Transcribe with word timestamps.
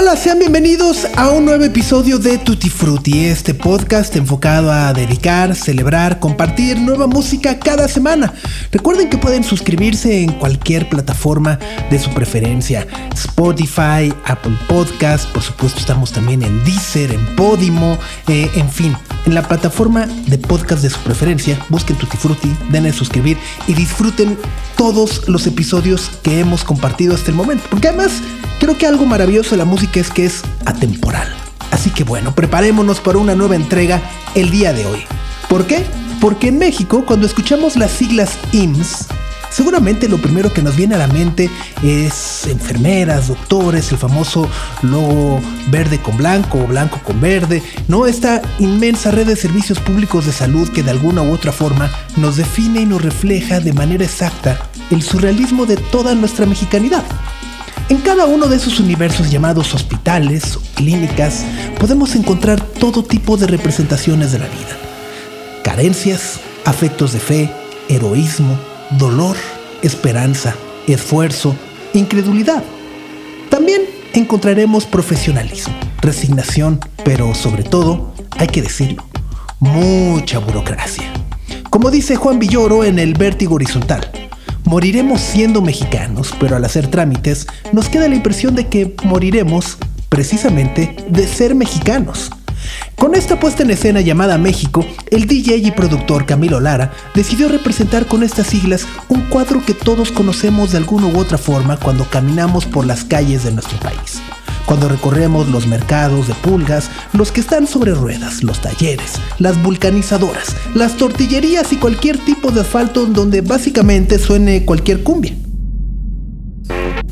Hola, 0.00 0.14
sean 0.14 0.38
bienvenidos 0.38 1.08
a 1.16 1.30
un 1.30 1.44
nuevo 1.44 1.64
episodio 1.64 2.20
de 2.20 2.38
Tutti 2.38 2.70
Frutti, 2.70 3.24
este 3.24 3.52
podcast 3.52 4.14
enfocado 4.14 4.70
a 4.70 4.92
dedicar, 4.92 5.56
celebrar, 5.56 6.20
compartir 6.20 6.78
nueva 6.78 7.08
música 7.08 7.58
cada 7.58 7.88
semana. 7.88 8.32
Recuerden 8.70 9.10
que 9.10 9.18
pueden 9.18 9.42
suscribirse 9.42 10.22
en 10.22 10.34
cualquier 10.34 10.88
plataforma 10.88 11.58
de 11.90 11.98
su 11.98 12.10
preferencia, 12.10 12.86
Spotify, 13.12 14.14
Apple 14.24 14.56
Podcast, 14.68 15.28
por 15.30 15.42
supuesto 15.42 15.80
estamos 15.80 16.12
también 16.12 16.44
en 16.44 16.64
Deezer, 16.64 17.10
en 17.10 17.34
Podimo, 17.34 17.98
eh, 18.28 18.48
en 18.54 18.70
fin, 18.70 18.96
en 19.26 19.34
la 19.34 19.46
plataforma 19.46 20.06
de 20.06 20.38
podcast 20.38 20.82
de 20.82 20.90
su 20.90 21.00
preferencia, 21.00 21.58
busquen 21.68 21.96
Tutti 21.96 22.16
Frutti, 22.16 22.56
denle 22.70 22.92
suscribir 22.92 23.36
y 23.66 23.74
disfruten 23.74 24.38
todos 24.76 25.28
los 25.28 25.46
episodios 25.46 26.10
que 26.22 26.40
hemos 26.40 26.64
compartido 26.64 27.14
hasta 27.14 27.30
el 27.30 27.36
momento, 27.36 27.64
porque 27.70 27.88
además 27.88 28.22
Creo 28.58 28.76
que 28.76 28.86
algo 28.86 29.06
maravilloso 29.06 29.52
de 29.52 29.58
la 29.58 29.64
música 29.64 30.00
es 30.00 30.10
que 30.10 30.26
es 30.26 30.42
atemporal. 30.64 31.28
Así 31.70 31.90
que 31.90 32.02
bueno, 32.02 32.34
preparémonos 32.34 33.00
para 33.00 33.18
una 33.18 33.34
nueva 33.36 33.54
entrega 33.54 34.00
el 34.34 34.50
día 34.50 34.72
de 34.72 34.84
hoy. 34.84 35.04
¿Por 35.48 35.66
qué? 35.66 35.84
Porque 36.20 36.48
en 36.48 36.58
México, 36.58 37.04
cuando 37.06 37.26
escuchamos 37.26 37.76
las 37.76 37.92
siglas 37.92 38.36
IMSS, 38.52 39.06
seguramente 39.50 40.08
lo 40.08 40.18
primero 40.18 40.52
que 40.52 40.62
nos 40.62 40.76
viene 40.76 40.94
a 40.94 40.98
la 40.98 41.06
mente 41.08 41.50
es 41.82 42.46
enfermeras, 42.46 43.28
doctores, 43.28 43.90
el 43.92 43.98
famoso 43.98 44.48
logo 44.82 45.40
verde 45.70 46.00
con 46.00 46.16
blanco 46.16 46.58
o 46.58 46.66
blanco 46.66 47.00
con 47.04 47.20
verde, 47.20 47.62
¿no? 47.88 48.06
Esta 48.06 48.42
inmensa 48.58 49.10
red 49.10 49.26
de 49.26 49.36
servicios 49.36 49.78
públicos 49.80 50.26
de 50.26 50.32
salud 50.32 50.68
que 50.70 50.82
de 50.82 50.90
alguna 50.90 51.22
u 51.22 51.32
otra 51.32 51.52
forma 51.52 51.90
nos 52.16 52.36
define 52.36 52.82
y 52.82 52.86
nos 52.86 53.02
refleja 53.02 53.60
de 53.60 53.72
manera 53.72 54.04
exacta 54.04 54.58
el 54.90 55.02
surrealismo 55.02 55.66
de 55.66 55.76
toda 55.76 56.14
nuestra 56.14 56.46
mexicanidad. 56.46 57.04
En 57.88 57.98
cada 57.98 58.26
uno 58.26 58.48
de 58.48 58.56
esos 58.56 58.80
universos 58.80 59.30
llamados 59.30 59.72
hospitales 59.74 60.56
o 60.56 60.60
clínicas 60.74 61.44
podemos 61.78 62.14
encontrar 62.16 62.60
todo 62.60 63.02
tipo 63.02 63.38
de 63.38 63.46
representaciones 63.46 64.32
de 64.32 64.40
la 64.40 64.46
vida. 64.46 64.76
Carencias, 65.64 66.38
afectos 66.66 67.14
de 67.14 67.18
fe, 67.18 67.50
heroísmo, 67.88 68.58
dolor, 68.90 69.36
esperanza, 69.82 70.54
esfuerzo, 70.86 71.54
incredulidad. 71.94 72.62
También 73.50 73.82
encontraremos 74.14 74.86
profesionalismo, 74.86 75.74
resignación, 76.00 76.80
pero 77.04 77.34
sobre 77.34 77.62
todo, 77.62 78.12
hay 78.38 78.46
que 78.46 78.62
decirlo, 78.62 79.04
mucha 79.60 80.38
burocracia. 80.38 81.12
Como 81.70 81.90
dice 81.90 82.16
Juan 82.16 82.38
Villoro 82.38 82.84
en 82.84 82.98
El 82.98 83.14
Vértigo 83.14 83.54
Horizontal, 83.54 84.10
Moriremos 84.68 85.22
siendo 85.22 85.62
mexicanos, 85.62 86.34
pero 86.38 86.54
al 86.54 86.62
hacer 86.62 86.88
trámites 86.88 87.46
nos 87.72 87.88
queda 87.88 88.06
la 88.06 88.14
impresión 88.14 88.54
de 88.54 88.66
que 88.66 88.94
moriremos 89.02 89.78
precisamente 90.10 90.94
de 91.08 91.26
ser 91.26 91.54
mexicanos. 91.54 92.30
Con 92.96 93.14
esta 93.14 93.38
puesta 93.38 93.62
en 93.62 93.70
escena 93.70 94.00
llamada 94.00 94.38
México, 94.38 94.84
el 95.10 95.26
DJ 95.26 95.56
y 95.56 95.70
productor 95.70 96.26
Camilo 96.26 96.60
Lara 96.60 96.92
decidió 97.14 97.48
representar 97.48 98.06
con 98.06 98.22
estas 98.22 98.48
siglas 98.48 98.86
un 99.08 99.22
cuadro 99.28 99.64
que 99.64 99.74
todos 99.74 100.10
conocemos 100.10 100.72
de 100.72 100.78
alguna 100.78 101.06
u 101.06 101.18
otra 101.18 101.38
forma 101.38 101.76
cuando 101.78 102.04
caminamos 102.08 102.66
por 102.66 102.86
las 102.86 103.04
calles 103.04 103.44
de 103.44 103.52
nuestro 103.52 103.78
país 103.78 104.20
cuando 104.68 104.90
recorremos 104.90 105.48
los 105.48 105.66
mercados 105.66 106.28
de 106.28 106.34
pulgas, 106.34 106.90
los 107.14 107.32
que 107.32 107.40
están 107.40 107.66
sobre 107.66 107.94
ruedas, 107.94 108.42
los 108.42 108.60
talleres, 108.60 109.14
las 109.38 109.60
vulcanizadoras, 109.62 110.54
las 110.74 110.98
tortillerías 110.98 111.72
y 111.72 111.76
cualquier 111.76 112.18
tipo 112.18 112.50
de 112.50 112.60
asfalto 112.60 113.06
donde 113.06 113.40
básicamente 113.40 114.18
suene 114.18 114.66
cualquier 114.66 115.02
cumbia. 115.02 115.34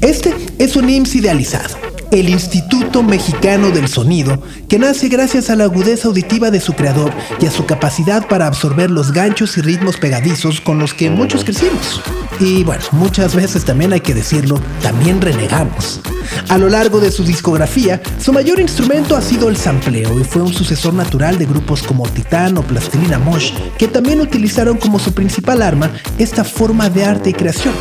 Este 0.03 0.37
es 0.59 0.77
un 0.77 0.91
IMSS 0.91 1.15
idealizado, 1.15 1.77
el 2.11 2.29
Instituto 2.29 3.03
Mexicano 3.03 3.71
del 3.71 3.89
Sonido, 3.89 4.41
que 4.69 4.79
nace 4.79 5.09
gracias 5.09 5.51
a 5.51 5.57
la 5.57 5.65
agudeza 5.65 6.09
auditiva 6.09 6.51
de 6.51 6.61
su 6.61 6.75
creador 6.75 7.13
y 7.41 7.47
a 7.47 7.51
su 7.51 7.67
capacidad 7.67 8.27
para 8.29 8.47
absorber 8.47 8.91
los 8.91 9.13
ganchos 9.13 9.57
y 9.59 9.61
ritmos 9.61 9.97
pegadizos 9.97 10.61
con 10.61 10.79
los 10.79 10.95
que 10.95 11.11
muchos 11.11 11.45
crecimos. 11.45 12.01
Y 12.41 12.65
bueno, 12.65 12.83
muchas 12.93 13.35
veces 13.35 13.65
también 13.65 13.93
hay 13.93 14.01
que 14.01 14.15
decirlo, 14.15 14.61
también 14.83 15.21
renegamos. 15.21 16.01
A 16.49 16.59
lo 16.59 16.69
largo 16.69 17.01
de 17.01 17.11
su 17.11 17.25
discografía, 17.25 18.01
su 18.19 18.33
mayor 18.33 18.61
instrumento 18.61 19.17
ha 19.17 19.23
sido 19.23 19.49
el 19.49 19.57
sampleo 19.57 20.19
y 20.21 20.25
fue 20.25 20.43
un 20.43 20.53
sucesor 20.53 20.95
natural 20.95 21.39
de 21.39 21.47
grupos 21.47 21.83
como 21.83 22.09
Titán 22.09 22.59
o 22.59 22.63
Plastilina 22.63 23.19
Mosh, 23.19 23.53
que 23.79 23.89
también 23.89 24.21
utilizaron 24.21 24.77
como 24.77 24.99
su 24.99 25.13
principal 25.13 25.63
arma 25.63 25.91
esta 26.19 26.45
forma 26.45 26.91
de 26.91 27.05
arte 27.05 27.31
y 27.31 27.35
creación. 27.35 27.75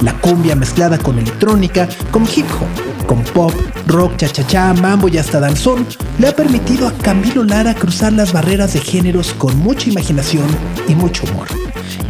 La 0.00 0.14
cumbia 0.14 0.54
mezclada 0.54 0.98
con 0.98 1.18
electrónica, 1.18 1.88
con 2.10 2.24
hip 2.24 2.46
hop, 2.58 3.06
con 3.06 3.22
pop, 3.22 3.52
rock, 3.86 4.16
cha-cha-cha, 4.16 4.72
mambo 4.74 5.08
y 5.08 5.18
hasta 5.18 5.40
danzón, 5.40 5.86
le 6.18 6.28
ha 6.28 6.34
permitido 6.34 6.88
a 6.88 6.92
Camilo 6.92 7.44
Lara 7.44 7.74
cruzar 7.74 8.12
las 8.12 8.32
barreras 8.32 8.72
de 8.72 8.80
géneros 8.80 9.34
con 9.34 9.58
mucha 9.58 9.90
imaginación 9.90 10.46
y 10.88 10.94
mucho 10.94 11.24
humor. 11.24 11.48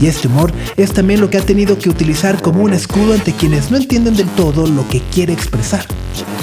Y 0.01 0.07
este 0.07 0.29
humor 0.29 0.53
es 0.77 0.93
también 0.93 1.21
lo 1.21 1.31
que 1.31 1.39
ha 1.39 1.43
tenido 1.43 1.79
que 1.79 1.91
utilizar 1.91 2.41
como 2.41 2.63
un 2.63 2.73
escudo 2.73 3.15
ante 3.15 3.33
quienes 3.33 3.71
no 3.71 3.77
entienden 3.77 4.17
del 4.17 4.29
todo 4.29 4.67
lo 4.67 4.87
que 4.89 5.01
quiere 5.13 5.33
expresar 5.33 5.85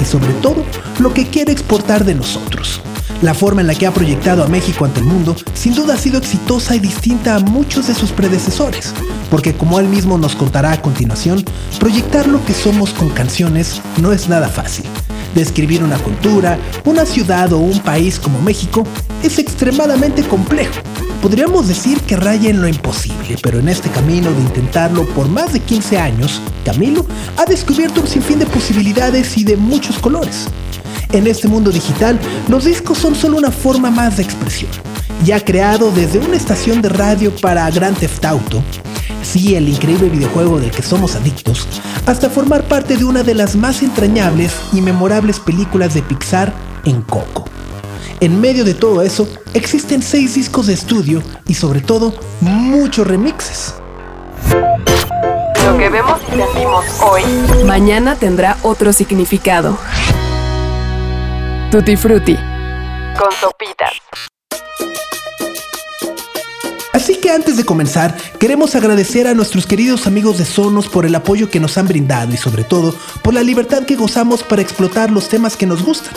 y 0.01 0.05
sobre 0.05 0.33
todo 0.33 0.63
lo 0.99 1.13
que 1.13 1.27
quiere 1.27 1.51
exportar 1.51 2.05
de 2.05 2.15
nosotros. 2.15 2.81
La 3.21 3.33
forma 3.33 3.61
en 3.61 3.67
la 3.67 3.73
que 3.73 3.87
ha 3.87 3.93
proyectado 3.93 4.43
a 4.43 4.47
México 4.47 4.85
ante 4.85 4.99
el 4.99 5.05
mundo 5.07 5.35
sin 5.55 5.73
duda 5.73 5.95
ha 5.95 5.97
sido 5.97 6.19
exitosa 6.19 6.75
y 6.75 6.79
distinta 6.79 7.35
a 7.35 7.39
muchos 7.39 7.87
de 7.87 7.95
sus 7.95 8.11
predecesores, 8.11 8.93
porque 9.31 9.55
como 9.55 9.79
él 9.79 9.87
mismo 9.87 10.19
nos 10.19 10.35
contará 10.35 10.71
a 10.71 10.81
continuación, 10.81 11.43
proyectar 11.79 12.27
lo 12.27 12.43
que 12.45 12.53
somos 12.53 12.91
con 12.91 13.09
canciones 13.09 13.81
no 13.99 14.11
es 14.11 14.29
nada 14.29 14.49
fácil. 14.49 14.85
Describir 15.33 15.83
una 15.83 15.97
cultura, 15.97 16.59
una 16.85 17.05
ciudad 17.05 17.51
o 17.53 17.57
un 17.57 17.79
país 17.79 18.19
como 18.19 18.39
México 18.41 18.83
es 19.23 19.39
extremadamente 19.39 20.21
complejo 20.23 20.75
Podríamos 21.21 21.67
decir 21.67 21.99
que 22.01 22.15
raya 22.15 22.49
en 22.49 22.61
lo 22.61 22.67
imposible, 22.67 23.37
pero 23.41 23.59
en 23.59 23.69
este 23.69 23.89
camino 23.89 24.31
de 24.31 24.41
intentarlo 24.41 25.03
por 25.09 25.27
más 25.27 25.51
de 25.51 25.59
15 25.59 25.97
años, 25.97 26.41
Camilo 26.63 27.05
ha 27.37 27.45
descubierto 27.45 28.01
un 28.01 28.07
sinfín 28.07 28.39
de 28.39 28.45
posibilidades 28.45 29.35
y 29.37 29.43
de 29.43 29.57
muchos 29.57 29.97
colores. 29.97 30.47
En 31.11 31.25
este 31.25 31.47
mundo 31.47 31.71
digital, 31.71 32.19
los 32.47 32.65
discos 32.65 32.99
son 32.99 33.15
solo 33.15 33.37
una 33.37 33.51
forma 33.51 33.89
más 33.89 34.17
de 34.17 34.23
expresión. 34.23 34.69
Ya 35.25 35.43
creado 35.43 35.91
desde 35.91 36.19
una 36.19 36.37
estación 36.37 36.81
de 36.81 36.89
radio 36.89 37.35
para 37.35 37.69
Grand 37.71 37.97
Theft 37.97 38.23
Auto, 38.23 38.63
sí, 39.23 39.55
el 39.55 39.67
increíble 39.67 40.09
videojuego 40.09 40.59
del 40.59 40.71
que 40.71 40.83
somos 40.83 41.15
adictos, 41.15 41.67
hasta 42.05 42.29
formar 42.29 42.63
parte 42.67 42.95
de 42.95 43.05
una 43.05 43.23
de 43.23 43.33
las 43.33 43.55
más 43.55 43.81
entrañables 43.81 44.53
y 44.71 44.81
memorables 44.81 45.39
películas 45.39 45.95
de 45.95 46.03
Pixar 46.03 46.53
en 46.85 47.01
Coco. 47.01 47.46
En 48.19 48.41
medio 48.41 48.65
de 48.65 48.73
todo 48.73 49.03
eso, 49.03 49.27
existen 49.53 50.01
seis 50.01 50.33
discos 50.33 50.65
de 50.65 50.73
estudio 50.73 51.21
y 51.47 51.53
sobre 51.53 51.81
todo 51.81 52.15
muchos 52.41 53.05
remixes. 53.05 53.75
Lo 55.63 55.77
que 55.77 55.87
vemos 55.89 56.19
y 56.27 56.37
sentimos 56.37 56.85
hoy, 57.01 57.21
mañana 57.65 58.15
tendrá 58.15 58.57
otro 58.63 58.91
significado. 58.91 59.77
Tutti 61.69 61.95
Frutti. 61.95 62.35
Con 63.19 63.31
sopitas. 63.39 63.91
Así 66.93 67.17
que 67.17 67.29
antes 67.29 67.55
de 67.55 67.65
comenzar, 67.65 68.17
queremos 68.39 68.73
agradecer 68.73 69.27
a 69.27 69.35
nuestros 69.35 69.67
queridos 69.67 70.07
amigos 70.07 70.39
de 70.39 70.45
Sonos 70.45 70.87
por 70.87 71.05
el 71.05 71.13
apoyo 71.13 71.51
que 71.51 71.59
nos 71.59 71.77
han 71.77 71.87
brindado 71.87 72.33
y 72.33 72.37
sobre 72.37 72.63
todo 72.63 72.95
por 73.21 73.35
la 73.35 73.43
libertad 73.43 73.83
que 73.83 73.95
gozamos 73.95 74.41
para 74.41 74.63
explotar 74.63 75.11
los 75.11 75.29
temas 75.29 75.55
que 75.55 75.67
nos 75.67 75.83
gustan. 75.83 76.15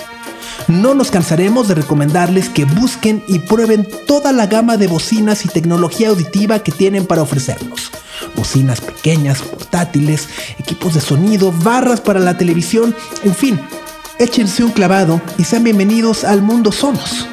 No 0.68 0.94
nos 0.94 1.10
cansaremos 1.10 1.68
de 1.68 1.74
recomendarles 1.74 2.48
que 2.48 2.64
busquen 2.64 3.22
y 3.26 3.40
prueben 3.40 3.86
toda 4.06 4.32
la 4.32 4.46
gama 4.46 4.76
de 4.76 4.86
bocinas 4.86 5.44
y 5.44 5.48
tecnología 5.48 6.08
auditiva 6.08 6.60
que 6.60 6.72
tienen 6.72 7.06
para 7.06 7.22
ofrecernos. 7.22 7.90
Bocinas 8.36 8.80
pequeñas, 8.80 9.42
portátiles, 9.42 10.28
equipos 10.58 10.94
de 10.94 11.00
sonido, 11.00 11.52
barras 11.52 12.00
para 12.00 12.20
la 12.20 12.36
televisión, 12.36 12.94
en 13.24 13.34
fin, 13.34 13.60
échense 14.18 14.62
un 14.62 14.70
clavado 14.70 15.20
y 15.38 15.44
sean 15.44 15.64
bienvenidos 15.64 16.24
al 16.24 16.42
mundo 16.42 16.70
Sonos. 16.72 17.26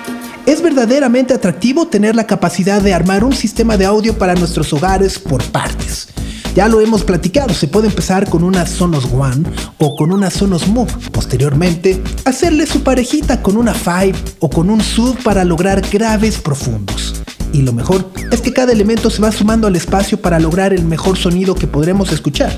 Es 0.45 0.61
verdaderamente 0.61 1.33
atractivo 1.33 1.87
tener 1.87 2.15
la 2.15 2.25
capacidad 2.25 2.81
de 2.81 2.93
armar 2.93 3.23
un 3.23 3.33
sistema 3.33 3.75
de 3.75 3.85
audio 3.85 4.17
para 4.17 4.33
nuestros 4.35 4.71
hogares 4.71 5.19
por 5.19 5.43
partes 5.43 6.07
ya 6.55 6.67
lo 6.67 6.81
hemos 6.81 7.03
platicado, 7.03 7.53
se 7.53 7.67
puede 7.67 7.87
empezar 7.87 8.29
con 8.29 8.43
una 8.43 8.65
Sonos 8.65 9.05
One 9.05 9.43
o 9.77 9.95
con 9.95 10.11
una 10.11 10.29
Sonos 10.29 10.67
Move. 10.67 10.91
Posteriormente, 11.11 12.01
hacerle 12.25 12.65
su 12.65 12.81
parejita 12.81 13.41
con 13.41 13.57
una 13.57 13.73
Five 13.73 14.15
o 14.39 14.49
con 14.49 14.69
un 14.69 14.81
Sub 14.81 15.17
para 15.23 15.43
lograr 15.43 15.81
graves 15.89 16.37
profundos. 16.37 17.15
Y 17.53 17.61
lo 17.61 17.73
mejor 17.73 18.09
es 18.31 18.41
que 18.41 18.53
cada 18.53 18.71
elemento 18.71 19.09
se 19.09 19.21
va 19.21 19.31
sumando 19.31 19.67
al 19.67 19.75
espacio 19.75 20.21
para 20.21 20.39
lograr 20.39 20.73
el 20.73 20.83
mejor 20.83 21.17
sonido 21.17 21.55
que 21.55 21.67
podremos 21.67 22.11
escuchar. 22.11 22.55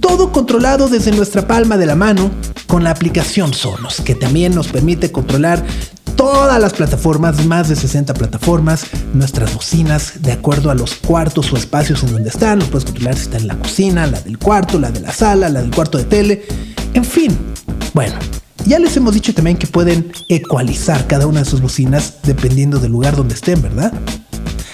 Todo 0.00 0.32
controlado 0.32 0.88
desde 0.88 1.12
nuestra 1.12 1.46
palma 1.46 1.76
de 1.76 1.86
la 1.86 1.94
mano 1.94 2.30
con 2.66 2.84
la 2.84 2.90
aplicación 2.90 3.54
Sonos, 3.54 4.00
que 4.00 4.14
también 4.14 4.54
nos 4.54 4.68
permite 4.68 5.12
controlar 5.12 5.64
todas 6.16 6.60
las 6.60 6.72
plataformas, 6.72 7.44
más 7.46 7.68
de 7.68 7.76
60 7.76 8.14
plataformas, 8.14 8.86
nuestras 9.14 9.54
bocinas, 9.54 10.22
de 10.22 10.32
acuerdo 10.32 10.70
a 10.70 10.74
los 10.74 10.94
cuartos 10.94 11.52
o 11.52 11.56
espacios 11.56 12.02
en 12.02 12.12
donde 12.12 12.28
están. 12.30 12.58
Lo 12.58 12.66
puedes 12.66 12.84
controlar 12.84 13.16
si 13.16 13.22
está 13.22 13.38
en 13.38 13.48
la 13.48 13.58
cocina, 13.58 14.06
la 14.06 14.20
del 14.20 14.38
cuarto, 14.38 14.78
la 14.78 14.90
de 14.90 15.00
la 15.00 15.12
sala, 15.12 15.48
la 15.48 15.62
del 15.62 15.70
cuarto 15.70 15.98
de 15.98 16.04
tele, 16.04 16.44
en 16.94 17.04
fin. 17.04 17.36
Bueno, 17.94 18.14
ya 18.66 18.78
les 18.78 18.96
hemos 18.96 19.14
dicho 19.14 19.34
también 19.34 19.56
que 19.56 19.66
pueden 19.66 20.12
ecualizar 20.28 21.06
cada 21.06 21.26
una 21.26 21.40
de 21.40 21.46
sus 21.46 21.60
bocinas 21.60 22.14
dependiendo 22.22 22.78
del 22.78 22.92
lugar 22.92 23.16
donde 23.16 23.34
estén, 23.34 23.60
¿verdad? 23.60 23.92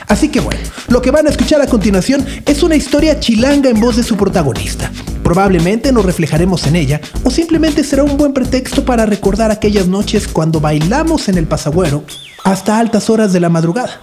Así 0.08 0.30
que 0.30 0.40
bueno, 0.40 0.60
lo 0.88 1.02
que 1.02 1.10
van 1.10 1.26
a 1.26 1.30
escuchar 1.30 1.60
a 1.60 1.66
continuación 1.66 2.26
es 2.46 2.62
una 2.62 2.76
historia 2.76 3.20
chilanga 3.20 3.68
en 3.68 3.78
voz 3.78 3.96
de 3.96 4.02
su 4.02 4.16
protagonista. 4.16 4.90
Probablemente 5.22 5.92
nos 5.92 6.04
reflejaremos 6.04 6.66
en 6.66 6.76
ella 6.76 7.00
o 7.22 7.30
simplemente 7.30 7.84
será 7.84 8.02
un 8.02 8.16
buen 8.16 8.32
pretexto 8.32 8.84
para 8.84 9.04
recordar 9.04 9.50
aquellas 9.50 9.86
noches 9.86 10.26
cuando 10.26 10.60
bailamos 10.60 11.28
en 11.28 11.36
el 11.36 11.46
pasagüero 11.46 12.02
hasta 12.44 12.78
altas 12.78 13.10
horas 13.10 13.32
de 13.34 13.40
la 13.40 13.50
madrugada. 13.50 14.00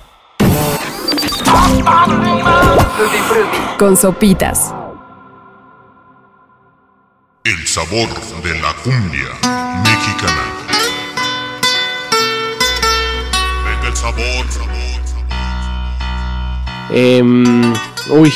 Con 3.79 3.97
sopitas. 3.97 4.71
El 7.43 7.67
sabor 7.67 8.09
de 8.43 8.59
la 8.61 8.73
cumbia 8.83 9.81
mexicana. 9.83 10.64
Eh, 16.91 17.21
uy, 18.09 18.33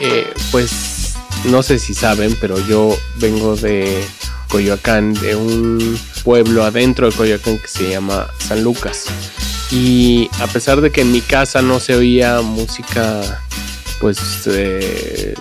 eh, 0.00 0.32
pues 0.50 1.14
no 1.44 1.62
sé 1.62 1.78
si 1.78 1.94
saben, 1.94 2.36
pero 2.40 2.58
yo 2.66 2.96
vengo 3.16 3.56
de 3.56 4.04
Coyoacán, 4.48 5.14
de 5.14 5.36
un 5.36 5.98
pueblo 6.24 6.64
adentro 6.64 7.10
de 7.10 7.16
Coyoacán 7.16 7.58
que 7.58 7.68
se 7.68 7.90
llama 7.90 8.28
San 8.38 8.62
Lucas. 8.62 9.06
Y 9.70 10.28
a 10.40 10.46
pesar 10.46 10.80
de 10.80 10.90
que 10.90 11.00
en 11.00 11.12
mi 11.12 11.20
casa 11.20 11.62
no 11.62 11.80
se 11.80 11.94
oía 11.94 12.42
música, 12.42 13.42
pues 14.00 14.18
eh, 14.46 15.34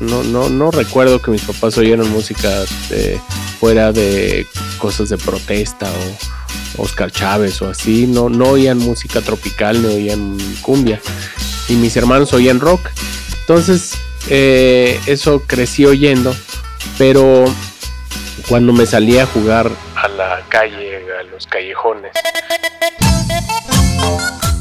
no, 0.00 0.22
no, 0.22 0.48
no 0.48 0.70
recuerdo 0.70 1.20
que 1.20 1.30
mis 1.30 1.42
papás 1.42 1.76
oyeran 1.76 2.08
música 2.10 2.64
fuera 3.60 3.92
de 3.92 4.46
cosas 4.78 5.08
de 5.08 5.18
protesta 5.18 5.90
o 5.90 6.82
Oscar 6.82 7.10
Chávez 7.10 7.60
o 7.60 7.68
así. 7.68 8.06
No, 8.06 8.28
no 8.28 8.50
oían 8.50 8.78
música 8.78 9.20
tropical, 9.20 9.82
no 9.82 9.88
oían 9.88 10.38
cumbia. 10.62 11.00
Y 11.68 11.74
mis 11.74 11.96
hermanos 11.96 12.32
oían 12.32 12.60
rock. 12.60 12.80
Entonces, 13.40 13.98
eh, 14.28 15.00
eso 15.06 15.42
crecí 15.46 15.84
oyendo. 15.86 16.34
Pero 16.96 17.44
cuando 18.48 18.72
me 18.72 18.86
salía 18.86 19.24
a 19.24 19.26
jugar 19.26 19.70
a 19.96 20.08
la 20.08 20.42
calle, 20.48 21.00
a 21.18 21.22
los 21.24 21.46
callejones, 21.46 22.12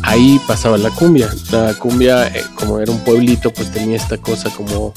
ahí 0.03 0.39
pasaba 0.47 0.77
la 0.77 0.89
cumbia. 0.89 1.29
La 1.51 1.73
cumbia, 1.75 2.27
eh, 2.27 2.43
como 2.55 2.79
era 2.79 2.91
un 2.91 3.03
pueblito, 3.03 3.51
pues 3.51 3.71
tenía 3.71 3.97
esta 3.97 4.17
cosa 4.17 4.49
como 4.49 4.93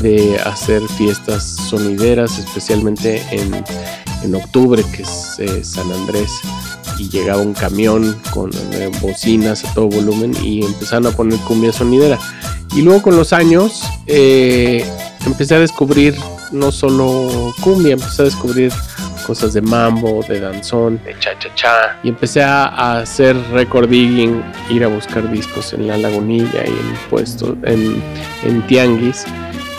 de 0.00 0.38
hacer 0.40 0.82
fiestas 0.96 1.44
sonideras, 1.44 2.38
especialmente 2.38 3.22
en, 3.30 4.34
octubre, 4.34 4.84
que 4.94 5.02
es 5.02 5.36
eh, 5.38 5.64
San 5.64 5.90
Andrés. 5.90 6.30
Y 7.00 7.08
llegaba 7.08 7.40
un 7.40 7.54
camión 7.54 8.20
con 8.30 8.50
eh, 8.72 8.90
bocinas 9.00 9.64
a 9.64 9.72
todo 9.72 9.88
volumen 9.88 10.34
y 10.42 10.64
empezaron 10.64 11.06
a 11.06 11.10
poner 11.10 11.38
cumbia 11.40 11.72
sonidera. 11.72 12.18
Y 12.76 12.82
luego 12.82 13.02
con 13.02 13.16
los 13.16 13.32
años 13.32 13.82
empecé 14.06 15.54
a 15.54 15.60
descubrir 15.60 16.14
no 16.52 16.72
solo 16.72 17.54
cumbia, 17.62 17.94
empecé 17.94 18.22
a 18.22 18.24
descubrir 18.26 18.72
cosas 19.26 19.52
de 19.52 19.62
mambo, 19.62 20.24
de 20.28 20.40
danzón, 20.40 21.00
de 21.04 21.16
cha-cha-cha. 21.18 21.98
Y 22.02 22.08
empecé 22.08 22.42
a, 22.42 22.98
hacer 22.98 23.36
record 23.52 23.88
digging, 23.88 24.42
ir 24.68 24.84
a 24.84 24.88
buscar 24.88 25.30
discos 25.30 25.72
en 25.72 25.86
la 25.86 25.96
lagunilla 25.96 26.64
y 26.66 26.70
en 26.70 26.96
puestos, 27.08 27.56
en, 27.62 28.02
en 28.42 28.66
tianguis. 28.66 29.24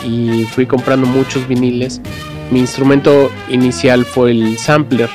Y 0.04 0.44
fui 0.46 0.66
comprando 0.66 1.06
muchos 1.06 1.46
viniles. 1.46 2.00
Mi 2.50 2.60
instrumento 2.60 3.30
inicial 3.48 4.04
fue 4.04 4.30
el 4.32 4.58
sampler. 4.58 5.10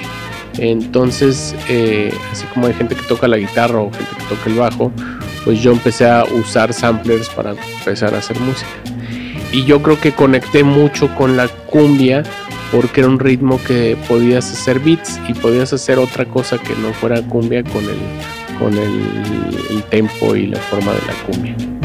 Entonces, 0.57 1.55
eh, 1.69 2.13
así 2.31 2.45
como 2.47 2.67
hay 2.67 2.73
gente 2.73 2.95
que 2.95 3.03
toca 3.03 3.27
la 3.27 3.37
guitarra 3.37 3.79
o 3.79 3.91
gente 3.91 4.15
que 4.17 4.35
toca 4.35 4.49
el 4.49 4.55
bajo, 4.55 4.91
pues 5.45 5.61
yo 5.61 5.71
empecé 5.71 6.09
a 6.09 6.23
usar 6.25 6.73
samplers 6.73 7.29
para 7.29 7.51
empezar 7.51 8.13
a 8.15 8.19
hacer 8.19 8.39
música. 8.39 8.69
Y 9.51 9.63
yo 9.65 9.81
creo 9.81 9.99
que 9.99 10.11
conecté 10.11 10.63
mucho 10.63 11.13
con 11.15 11.37
la 11.37 11.47
cumbia 11.47 12.23
porque 12.71 13.01
era 13.01 13.09
un 13.09 13.19
ritmo 13.19 13.61
que 13.63 13.97
podías 14.07 14.51
hacer 14.51 14.79
beats 14.79 15.19
y 15.27 15.33
podías 15.33 15.71
hacer 15.71 15.99
otra 15.99 16.25
cosa 16.25 16.57
que 16.57 16.75
no 16.75 16.93
fuera 16.93 17.21
cumbia 17.21 17.63
con 17.63 17.83
el, 17.85 17.99
con 18.59 18.73
el, 18.73 19.67
el 19.69 19.83
tempo 19.83 20.35
y 20.35 20.47
la 20.47 20.59
forma 20.59 20.91
de 20.91 20.99
la 21.07 21.13
cumbia. 21.25 21.76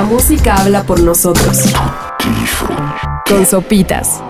La 0.00 0.06
música 0.06 0.54
habla 0.54 0.82
por 0.82 0.98
nosotros. 1.02 1.74
Con 3.28 3.44
sopitas. 3.44 4.22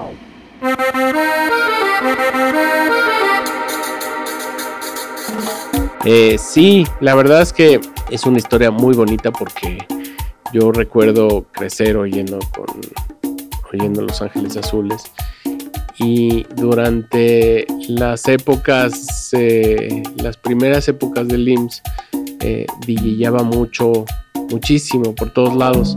Eh, 6.04 6.36
sí, 6.38 6.84
la 6.98 7.14
verdad 7.14 7.42
es 7.42 7.52
que 7.52 7.80
es 8.10 8.26
una 8.26 8.38
historia 8.38 8.72
muy 8.72 8.96
bonita 8.96 9.30
porque 9.30 9.78
yo 10.52 10.72
recuerdo 10.72 11.46
crecer 11.52 11.96
oyendo 11.96 12.40
con 12.52 12.66
oyendo 13.72 14.02
Los 14.02 14.20
Ángeles 14.22 14.56
Azules 14.56 15.04
y 15.98 16.42
durante 16.56 17.64
las 17.86 18.26
épocas, 18.26 19.30
eh, 19.34 20.02
las 20.16 20.36
primeras 20.36 20.88
épocas 20.88 21.28
del 21.28 21.48
IMSS, 21.48 21.82
eh, 22.40 22.66
mucho 23.44 24.04
muchísimo 24.50 25.14
por 25.14 25.32
todos 25.32 25.56
lados. 25.56 25.96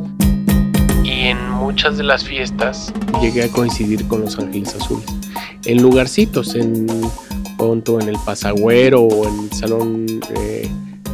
Y 1.03 1.27
en 1.27 1.49
muchas 1.49 1.97
de 1.97 2.03
las 2.03 2.23
fiestas 2.23 2.93
llegué 3.21 3.43
a 3.43 3.49
coincidir 3.49 4.07
con 4.07 4.21
Los 4.21 4.37
Ángeles 4.37 4.75
Azules. 4.75 5.05
En 5.65 5.81
lugarcitos, 5.81 6.55
en 6.55 6.87
Ponto, 7.57 7.99
en 7.99 8.09
el 8.09 8.17
Pasagüero 8.25 9.01
o 9.01 9.27
en 9.27 9.53
Salón 9.53 10.05
eh, 10.35 10.69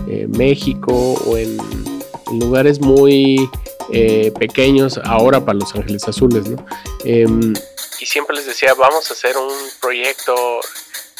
eh, 0.08 0.27
México 0.29 0.93
o 0.93 1.38
en, 1.38 1.58
lugares 2.39 2.79
muy 2.79 3.50
eh, 3.91 4.31
pequeños 4.38 5.00
ahora 5.03 5.43
para 5.43 5.58
Los 5.58 5.74
Ángeles 5.74 6.08
Azules, 6.08 6.48
¿no? 6.48 6.63
Em, 7.03 7.53
y 8.00 8.05
siempre 8.05 8.36
les 8.36 8.46
decía, 8.46 8.74
vamos 8.75 9.10
a 9.10 9.13
hacer 9.13 9.36
un 9.36 9.51
proyecto 9.81 10.36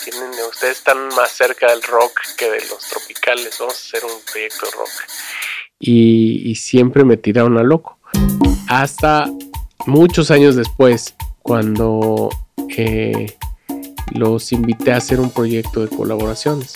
tienen, 0.04 0.32
ustedes 0.50 0.78
están 0.78 1.08
más 1.10 1.32
cerca 1.32 1.70
del 1.72 1.84
rock 1.84 2.20
que 2.38 2.50
de 2.50 2.62
los 2.68 2.88
tropicales, 2.88 3.58
vamos 3.60 3.76
a 3.76 3.78
hacer 3.78 4.06
un 4.06 4.22
proyecto 4.22 4.70
rock 4.72 4.90
y, 5.80 6.56
siempre 6.56 7.06
me 7.06 7.18
tiraron 7.18 7.58
a 7.58 7.64
loco. 7.64 7.98
Hasta 8.68 9.26
muchos 9.88 10.30
años 10.32 10.56
después, 10.56 11.16
cuando 11.42 12.30
eh, 12.76 13.34
los 14.14 14.52
invité 14.52 14.92
a 14.92 14.98
hacer 14.98 15.20
un 15.20 15.30
proyecto 15.30 15.86
de 15.86 15.96
colaboraciones. 15.96 16.74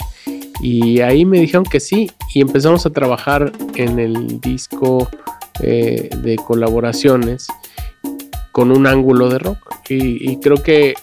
Y 0.62 1.02
ahí 1.02 1.26
me 1.26 1.40
dijeron 1.40 1.66
que 1.66 1.80
sí, 1.80 2.10
y 2.34 2.42
empezamos 2.42 2.86
a 2.86 2.92
trabajar 2.92 3.52
en 3.76 4.00
el 4.00 4.40
disco 4.40 5.10
eh, 5.62 6.10
de 6.22 6.36
colaboraciones 6.38 7.48
con 8.52 8.72
un 8.72 8.88
ángulo 8.88 9.30
de 9.30 9.40
rock. 9.40 9.58
y, 9.90 10.38
creo 10.38 10.58
que 10.58 10.94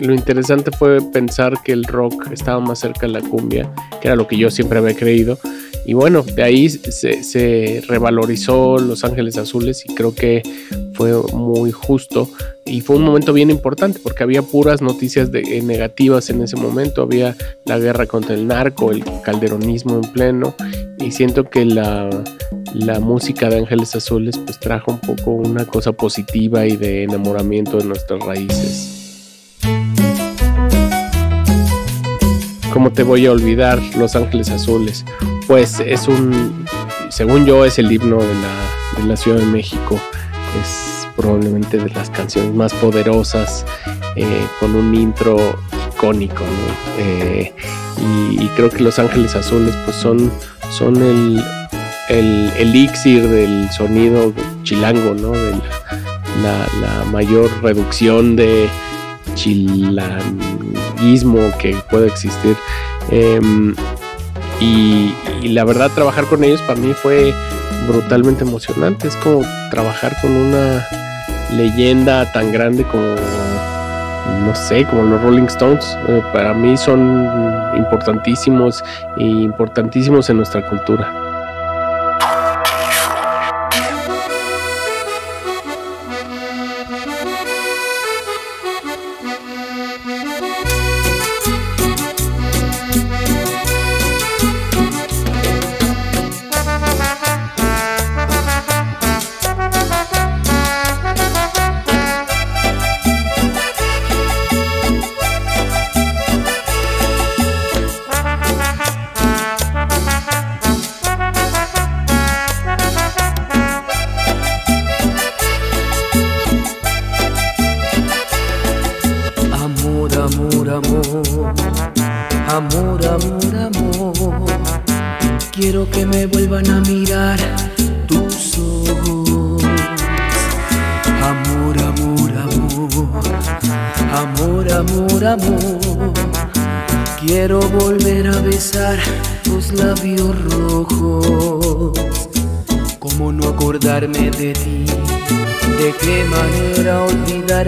lo 0.00 0.14
interesante 0.14 0.70
fue 0.70 0.98
pensar 1.12 1.62
que 1.62 1.72
el 1.72 1.84
rock 1.84 2.30
estaba 2.32 2.58
más 2.60 2.80
cerca 2.80 3.06
de 3.06 3.12
la 3.12 3.20
cumbia, 3.20 3.70
que 4.00 4.08
era 4.08 4.16
lo 4.16 4.26
que 4.26 4.36
yo 4.36 4.50
siempre 4.50 4.78
había 4.78 4.94
creído, 4.94 5.38
y 5.84 5.92
bueno, 5.92 6.22
de 6.22 6.42
ahí 6.42 6.68
se, 6.68 7.82
revalorizó 7.86 8.78
Los 8.78 9.04
Ángeles 9.04 9.36
Azules 9.36 9.84
y 9.84 9.94
creo 9.94 10.14
que 10.14 10.42
fue 10.94 11.12
muy 11.32 11.72
justo. 11.72 12.28
Y 12.64 12.80
fue 12.80 12.96
un 12.96 13.02
momento 13.02 13.34
bien 13.34 13.50
importante 13.50 14.00
porque 14.02 14.22
había 14.22 14.40
puras 14.40 14.80
noticias 14.80 15.30
de, 15.30 15.40
eh, 15.40 15.62
negativas 15.62 16.30
en 16.30 16.42
ese 16.42 16.56
momento, 16.56 17.02
había 17.02 17.36
la 17.66 17.78
guerra 17.78 18.06
contra 18.06 18.34
el 18.34 18.46
narco, 18.46 18.90
el 18.90 19.04
calderonismo 19.22 19.96
en 19.96 20.12
pleno. 20.12 20.54
Y 20.98 21.10
siento 21.10 21.50
que 21.50 21.66
la, 21.66 22.08
la 22.72 23.00
música 23.00 23.50
de 23.50 23.58
Ángeles 23.58 23.94
Azules 23.94 24.38
pues 24.38 24.58
trajo 24.58 24.92
un 24.92 25.00
poco 25.00 25.32
una 25.32 25.66
cosa 25.66 25.92
positiva 25.92 26.66
y 26.66 26.76
de 26.76 27.02
enamoramiento 27.02 27.76
de 27.76 27.84
nuestras 27.84 28.20
raíces. 28.20 28.93
¿Cómo 32.74 32.90
te 32.90 33.04
voy 33.04 33.24
a 33.24 33.30
olvidar 33.30 33.80
Los 33.96 34.16
Ángeles 34.16 34.50
Azules? 34.50 35.04
Pues 35.46 35.78
es 35.78 36.08
un, 36.08 36.66
según 37.08 37.46
yo, 37.46 37.64
es 37.64 37.78
el 37.78 37.92
himno 37.92 38.18
de 38.18 38.34
la, 39.06 39.16
Ciudad 39.16 39.38
de 39.38 39.46
México. 39.46 39.96
Es 40.60 41.06
probablemente 41.14 41.78
de 41.78 41.88
las 41.90 42.10
canciones 42.10 42.52
más 42.52 42.74
poderosas, 42.74 43.64
eh, 44.16 44.44
con 44.58 44.74
un 44.74 44.92
intro 44.92 45.36
icónico. 45.94 46.42
Eh, 46.98 47.54
y, 48.40 48.44
creo 48.56 48.70
que 48.70 48.82
Los 48.82 48.98
Ángeles 48.98 49.36
Azules 49.36 49.76
pues 49.84 49.96
son, 49.96 50.32
son 50.72 50.96
el, 51.00 51.40
el 52.08 52.50
elixir 52.58 53.28
del 53.28 53.70
sonido 53.70 54.32
chilango, 54.64 55.14
¿no? 55.14 55.30
De 55.30 55.52
la, 56.42 56.66
la 56.82 57.04
mayor 57.12 57.52
reducción 57.62 58.34
de 58.34 58.68
que 61.58 61.76
puede 61.90 62.08
existir. 62.08 62.56
Em, 63.10 63.74
y, 64.60 65.14
la 65.48 65.64
verdad 65.64 65.90
trabajar 65.94 66.24
con 66.24 66.42
ellos 66.42 66.60
para 66.62 66.80
mí 66.80 66.92
fue 66.94 67.34
brutalmente 67.86 68.44
emocionante. 68.44 69.08
Es 69.08 69.16
como 69.16 69.42
trabajar 69.70 70.16
con 70.20 70.32
una 70.32 70.86
leyenda 71.52 72.30
tan 72.32 72.50
grande 72.50 72.84
como, 72.84 73.14
no 74.46 74.54
sé, 74.54 74.84
como 74.86 75.02
los 75.02 75.20
Rolling 75.22 75.44
Stones. 75.44 75.84
Eh, 76.08 76.22
para 76.32 76.54
mí 76.54 76.76
son 76.76 77.28
importantísimos 77.76 78.82
e 79.18 79.24
importantísimos 79.24 80.30
en 80.30 80.38
nuestra 80.38 80.66
cultura. 80.68 81.23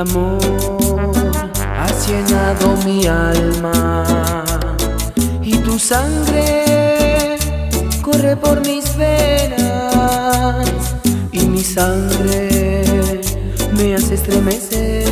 amor 0.00 0.40
has 1.76 2.08
llenado 2.08 2.74
mi 2.86 3.06
alma 3.06 4.44
y 5.42 5.56
tu 5.58 5.78
sangre 5.78 7.36
corre 8.00 8.34
por 8.36 8.66
mis 8.66 8.96
venas 8.96 10.66
y 11.32 11.40
mi 11.40 11.62
sangre 11.62 13.20
me 13.72 13.94
hace 13.94 14.14
estremecer. 14.14 15.09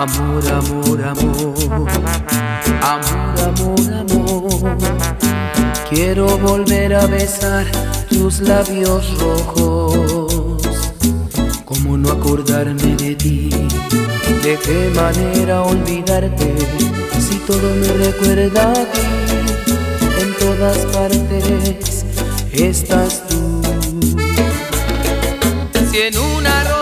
Amor, 0.00 0.42
amor, 0.48 1.02
amor, 1.02 1.54
amor, 2.80 3.38
amor, 3.38 3.92
amor. 3.92 4.78
Quiero 5.90 6.38
volver 6.38 6.94
a 6.94 7.06
besar 7.06 7.66
tus 8.08 8.40
labios 8.40 9.04
rojos. 9.18 10.72
¿Cómo 11.66 11.98
no 11.98 12.12
acordarme 12.12 12.96
de 12.96 13.14
ti? 13.14 13.50
¿De 14.42 14.58
qué 14.64 14.90
manera 14.94 15.60
olvidarte? 15.64 16.54
Si 17.20 17.36
todo 17.40 17.74
me 17.74 17.88
recuerda 18.02 18.72
a 18.72 18.84
ti, 18.92 19.06
en 20.18 20.34
todas 20.38 20.78
partes 20.96 22.06
estás 22.54 23.22
tú. 23.28 23.60
Si 25.90 25.98
en 25.98 26.16
una 26.16 26.79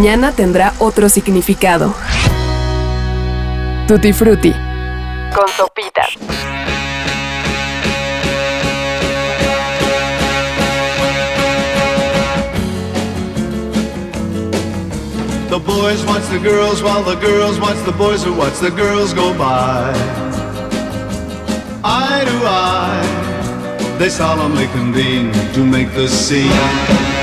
mañana 0.00 0.32
tendrá 0.32 0.72
otro 0.78 1.10
significado. 1.10 1.94
Tutti 3.86 4.14
Frutti. 4.14 4.50
Con 4.50 5.46
sopitas. 5.54 6.16
The 15.50 15.58
boys 15.58 16.02
watch 16.06 16.26
the 16.30 16.38
girls 16.38 16.82
while 16.82 17.02
the 17.02 17.16
girls 17.16 17.60
watch 17.60 17.76
the 17.84 17.92
boys 17.92 18.24
who 18.24 18.32
watch 18.32 18.58
the 18.58 18.70
girls 18.70 19.12
go 19.12 19.34
by. 19.34 19.92
Eye 21.84 22.24
to 22.24 22.46
eye, 22.46 23.98
they 23.98 24.08
solemnly 24.08 24.66
convene 24.68 25.30
to 25.52 25.60
make 25.62 25.92
the 25.92 26.08
scene. 26.08 27.19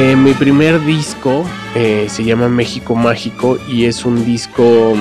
Eh, 0.00 0.16
mi 0.16 0.32
primer 0.32 0.82
disco 0.86 1.44
eh, 1.74 2.06
se 2.08 2.24
llama 2.24 2.48
México 2.48 2.94
Mágico 2.94 3.58
y 3.68 3.84
es 3.84 4.06
un 4.06 4.24
disco 4.24 4.94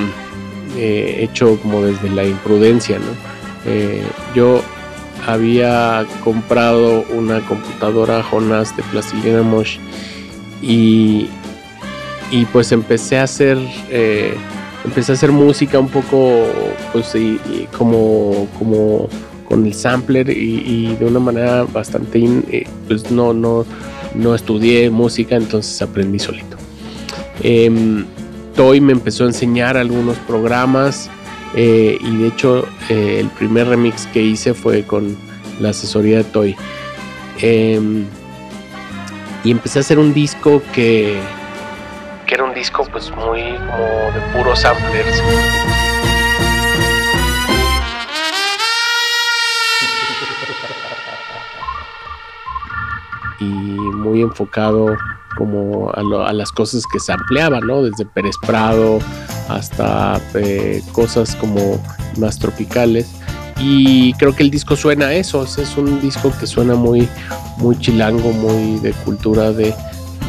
eh, 0.75 1.20
hecho 1.22 1.58
como 1.62 1.82
desde 1.82 2.10
la 2.10 2.25
imprudencia, 2.25 3.00
¿no? 3.00 3.29
Yo 4.36 4.62
había 5.25 6.06
comprado 6.22 7.06
una 7.15 7.39
computadora 7.46 8.22
Jonas 8.24 8.75
de 8.75 8.84
Plastilina 8.84 9.41
Mosh 9.41 9.77
y, 10.62 11.27
y 12.29 12.44
pues 12.51 12.74
empecé 12.74 13.20
a 13.20 13.24
hacer 13.24 13.58
empecé 14.84 15.12
a 15.13 15.15
hacer 15.15 15.32
música 15.32 15.79
un 15.79 15.88
poco 15.88 16.46
pues 16.91 17.13
y- 17.15 17.39
como 17.77 18.48
como 18.58 19.08
con 19.48 19.65
el 19.65 19.74
sampler 19.74 20.29
y, 20.29 20.96
de 21.00 21.06
una 21.06 21.20
manera 21.20 21.63
bastante 21.72 22.65
pues 22.88 23.10
no 23.12 23.34
no 23.34 23.65
no 24.16 24.36
estudié 24.36 24.89
música 24.89 25.36
entonces 25.36 25.82
aprendí 25.82 26.20
solito 26.20 26.58
Em, 27.42 28.06
Toy 28.56 28.82
me 28.82 28.92
empezó 28.92 29.24
a 29.24 29.28
enseñar 29.28 29.78
algunos 29.78 30.18
programas 30.20 31.10
eh, 31.56 31.98
y 32.00 32.18
de 32.18 32.28
hecho 32.28 32.68
eh, 32.89 33.18
el 33.20 33.30
primer 33.30 33.68
remix 33.68 34.06
que 34.08 34.22
hice 34.22 34.54
fue 34.54 34.84
con 34.84 35.18
la 35.60 35.70
asesoría 35.70 36.18
de 36.18 36.24
Toy. 36.25 36.56
Em, 37.42 38.06
y 39.44 39.51
empecé 39.51 39.80
a 39.80 39.82
hacer 39.82 40.00
un 40.00 40.13
disco 40.13 40.62
que, 40.74 41.18
que 42.25 42.36
era 42.36 42.44
un 42.44 42.54
disco 42.54 42.86
pues 42.92 43.10
muy 43.12 43.42
como 43.42 44.12
de 44.13 44.20
puros 44.34 44.60
samplers. 44.60 45.24
Y 53.39 53.43
muy 53.43 54.21
enfocado 54.21 54.95
como 55.38 55.91
a, 55.91 56.34
las 56.34 56.52
cosas 56.52 56.84
que 56.91 56.99
se 56.99 57.13
ampliaban, 57.13 57.65
¿no? 57.65 57.84
Desde 57.84 58.06
Pérez 58.06 58.36
Prado 58.45 58.99
hasta 59.47 60.21
eh, 60.34 60.82
cosas 60.91 61.36
como 61.36 61.82
más 62.17 62.39
tropicales. 62.39 63.10
Y 63.60 64.13
creo 64.13 64.36
que 64.36 64.43
el 64.43 64.52
disco 64.52 64.75
suena 64.75 65.08
a 65.08 65.13
eso, 65.13 65.43
es 65.43 65.78
un 65.78 65.99
disco 66.02 66.32
que 66.39 66.47
suena 66.47 66.75
muy, 66.75 67.10
muy 67.58 67.78
chilango, 67.78 68.32
muy 68.32 68.80
de 68.80 68.93
cultura 68.93 69.52
de, 69.52 69.73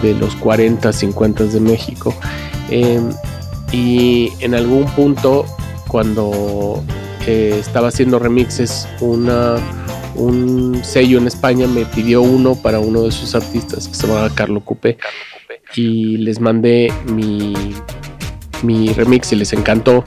de 0.02 0.14
los 0.14 0.34
40, 0.36 0.92
50 0.92 1.44
de 1.44 1.60
México. 1.60 2.14
Eh, 2.70 3.00
y 3.72 4.32
en 4.40 4.54
algún 4.54 4.86
punto, 4.86 5.44
cuando 5.86 6.82
eh, 7.26 7.56
estaba 7.58 7.88
haciendo 7.88 8.18
remixes, 8.18 8.88
una, 9.00 9.56
un 10.14 10.82
sello 10.84 11.18
en 11.18 11.26
España 11.26 11.66
me 11.66 11.84
pidió 11.84 12.22
uno 12.22 12.54
para 12.54 12.80
uno 12.80 13.02
de 13.02 13.12
sus 13.12 13.34
artistas 13.34 13.88
que 13.88 13.94
se 13.94 14.06
llamaba 14.06 14.30
Carlo 14.34 14.60
Coupé 14.60 14.98
y 15.74 16.16
les 16.18 16.40
mandé 16.40 16.92
mi, 17.06 17.54
mi 18.62 18.92
remix 18.92 19.32
y 19.32 19.36
les 19.36 19.52
encantó. 19.52 20.04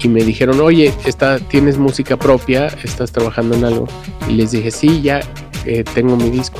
Y 0.00 0.08
me 0.08 0.24
dijeron 0.24 0.60
oye 0.60 0.92
esta, 1.06 1.38
tienes 1.38 1.78
música 1.78 2.16
propia 2.16 2.66
estás 2.82 3.12
trabajando 3.12 3.54
en 3.54 3.64
algo 3.64 3.86
y 4.28 4.32
les 4.32 4.50
dije 4.50 4.72
sí 4.72 5.00
ya 5.00 5.20
eh, 5.64 5.84
tengo 5.94 6.16
mi 6.16 6.28
disco 6.28 6.58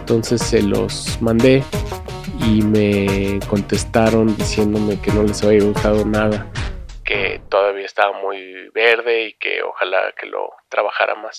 entonces 0.00 0.40
se 0.40 0.62
los 0.62 1.20
mandé 1.20 1.62
y 2.40 2.62
me 2.62 3.40
contestaron 3.46 4.34
diciéndome 4.36 4.98
que 5.02 5.12
no 5.12 5.22
les 5.22 5.44
había 5.44 5.64
gustado 5.64 6.04
nada. 6.06 6.46
Que 7.04 7.42
todavía 7.50 7.84
estaba 7.84 8.18
muy 8.18 8.70
verde 8.74 9.26
y 9.26 9.32
que 9.34 9.62
ojalá 9.62 10.14
que 10.18 10.26
lo 10.26 10.50
trabajara 10.70 11.14
más 11.14 11.38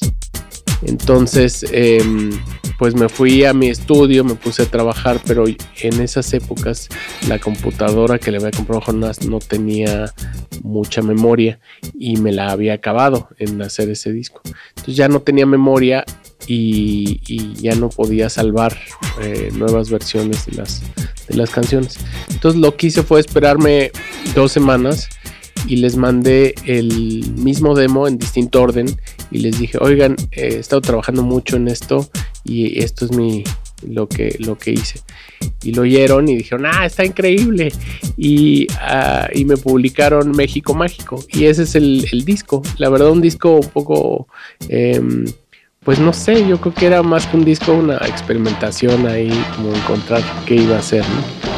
entonces, 0.81 1.65
em, 1.71 2.31
pues 2.77 2.95
me 2.95 3.09
fui 3.09 3.43
a 3.43 3.53
mi 3.53 3.67
estudio, 3.67 4.23
me 4.23 4.35
puse 4.35 4.63
a 4.63 4.65
trabajar, 4.65 5.19
pero 5.25 5.45
en 5.47 6.01
esas 6.01 6.33
épocas 6.33 6.87
la 7.27 7.39
computadora 7.39 8.17
que 8.17 8.31
le 8.31 8.37
había 8.37 8.51
comprado 8.51 8.81
Jonas 8.81 9.25
no 9.25 9.39
tenía 9.39 10.13
mucha 10.63 11.01
memoria 11.01 11.59
y 11.97 12.17
me 12.17 12.31
la 12.31 12.51
había 12.51 12.73
acabado 12.73 13.29
en 13.37 13.61
hacer 13.61 13.89
ese 13.89 14.13
disco. 14.13 14.41
Entonces 14.69 14.95
ya 14.95 15.09
no 15.09 15.21
tenía 15.21 15.45
memoria 15.45 16.05
y, 16.47 17.21
y 17.27 17.55
ya 17.55 17.75
no 17.75 17.89
podía 17.89 18.29
salvar 18.29 18.77
eh, 19.21 19.49
nuevas 19.53 19.89
versiones 19.89 20.45
de 20.45 20.57
las, 20.57 20.81
de 21.27 21.35
las 21.35 21.49
canciones. 21.49 21.97
Entonces 22.29 22.61
lo 22.61 22.75
que 22.77 22.87
hice 22.87 23.03
fue 23.03 23.19
esperarme 23.19 23.91
dos 24.33 24.53
semanas 24.53 25.09
y 25.67 25.77
les 25.77 25.95
mandé 25.95 26.55
el 26.65 27.33
mismo 27.37 27.75
demo 27.75 28.07
en 28.07 28.17
distinto 28.17 28.61
orden 28.61 28.87
y 29.31 29.39
les 29.39 29.59
dije, 29.59 29.77
oigan, 29.79 30.15
eh, 30.31 30.49
he 30.53 30.59
estado 30.59 30.81
trabajando 30.81 31.23
mucho 31.23 31.55
en 31.55 31.67
esto 31.67 32.09
y 32.43 32.79
esto 32.79 33.05
es 33.05 33.11
mi 33.11 33.43
lo 33.87 34.07
que, 34.07 34.35
lo 34.39 34.57
que 34.57 34.71
hice. 34.71 35.01
Y 35.63 35.73
lo 35.73 35.83
oyeron 35.83 36.27
y 36.27 36.35
dijeron, 36.35 36.65
ah, 36.65 36.85
está 36.85 37.05
increíble. 37.05 37.71
Y, 38.17 38.67
ah, 38.79 39.27
y 39.33 39.45
me 39.45 39.57
publicaron 39.57 40.31
México 40.31 40.73
Mágico. 40.73 41.23
Y 41.29 41.45
ese 41.45 41.63
es 41.63 41.75
el, 41.75 42.23
disco. 42.25 42.61
La 42.77 42.89
verdad, 42.89 43.09
un 43.09 43.21
disco 43.21 43.55
un 43.55 43.69
poco, 43.69 44.27
em, 44.67 45.25
pues 45.83 45.99
no 45.99 46.13
sé, 46.13 46.47
yo 46.47 46.59
creo 46.59 46.73
que 46.73 46.85
era 46.85 47.03
más 47.03 47.25
que 47.27 47.37
un 47.37 47.45
disco, 47.45 47.73
una 47.73 47.97
experimentación 47.97 49.07
ahí, 49.07 49.31
como 49.55 49.73
encontrar 49.73 50.23
qué 50.45 50.55
iba 50.55 50.75
a 50.75 50.79
hacer, 50.79 51.03
¿no? 51.03 51.48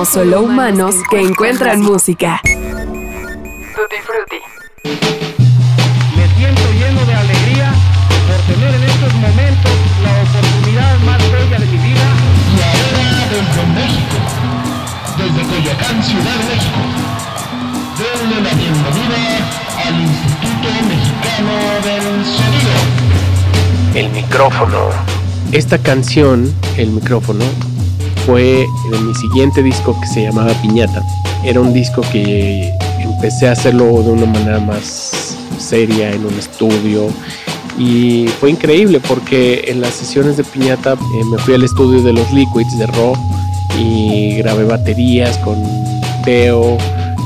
Somos 0.00 0.14
solo 0.14 0.40
humanos 0.40 0.94
que 1.10 1.20
encuentran 1.20 1.82
música. 1.82 2.40
Tutti 2.42 3.96
Frutti. 4.02 4.40
Me 6.16 6.26
siento 6.36 6.62
lleno 6.72 7.04
de 7.04 7.12
alegría 7.12 7.70
por 8.26 8.38
tener 8.54 8.74
en 8.76 8.82
estos 8.82 9.12
momentos 9.12 9.72
la 10.02 10.12
oportunidad 10.22 10.98
más 11.00 11.18
bella 11.30 11.58
de 11.58 11.66
mi 11.66 11.76
vida. 11.76 12.06
Y 12.48 12.60
ahora 12.64 13.28
desde 13.28 13.62
México, 13.76 14.16
desde 15.18 15.42
Coyoacán, 15.50 16.02
Ciudad 16.02 16.36
de 16.38 16.44
México, 16.48 16.80
denle 18.00 18.40
la 18.40 18.54
bienvenida 18.54 19.20
al 19.84 19.94
Instituto 20.00 20.68
Mexicano 20.88 21.56
del 21.84 22.06
Sonido. 22.24 22.72
El 23.94 24.08
micrófono. 24.12 24.78
Esta 25.52 25.76
canción, 25.76 26.54
El 26.78 26.88
micrófono, 26.88 27.44
fue 28.30 28.68
de 28.88 28.98
mi 29.00 29.12
siguiente 29.16 29.60
disco 29.60 29.98
que 30.00 30.06
se 30.06 30.22
llamaba 30.22 30.52
Piñata. 30.62 31.02
Era 31.42 31.60
un 31.60 31.72
disco 31.72 32.00
que 32.12 32.72
empecé 33.00 33.48
a 33.48 33.52
hacerlo 33.52 34.04
de 34.04 34.12
una 34.12 34.26
manera 34.26 34.60
más 34.60 35.36
seria 35.58 36.12
en 36.12 36.24
un 36.24 36.38
estudio 36.38 37.08
y 37.76 38.28
fue 38.38 38.50
increíble 38.50 39.00
porque 39.00 39.64
en 39.66 39.80
las 39.80 39.94
sesiones 39.94 40.36
de 40.36 40.44
Piñata 40.44 40.92
eh, 40.92 41.24
me 41.24 41.38
fui 41.38 41.54
al 41.54 41.64
estudio 41.64 42.02
de 42.04 42.12
los 42.12 42.30
Liquids 42.30 42.78
de 42.78 42.86
Raw 42.86 43.14
y 43.80 44.36
grabé 44.36 44.62
baterías 44.62 45.36
con 45.38 45.60
Teo, 46.24 46.78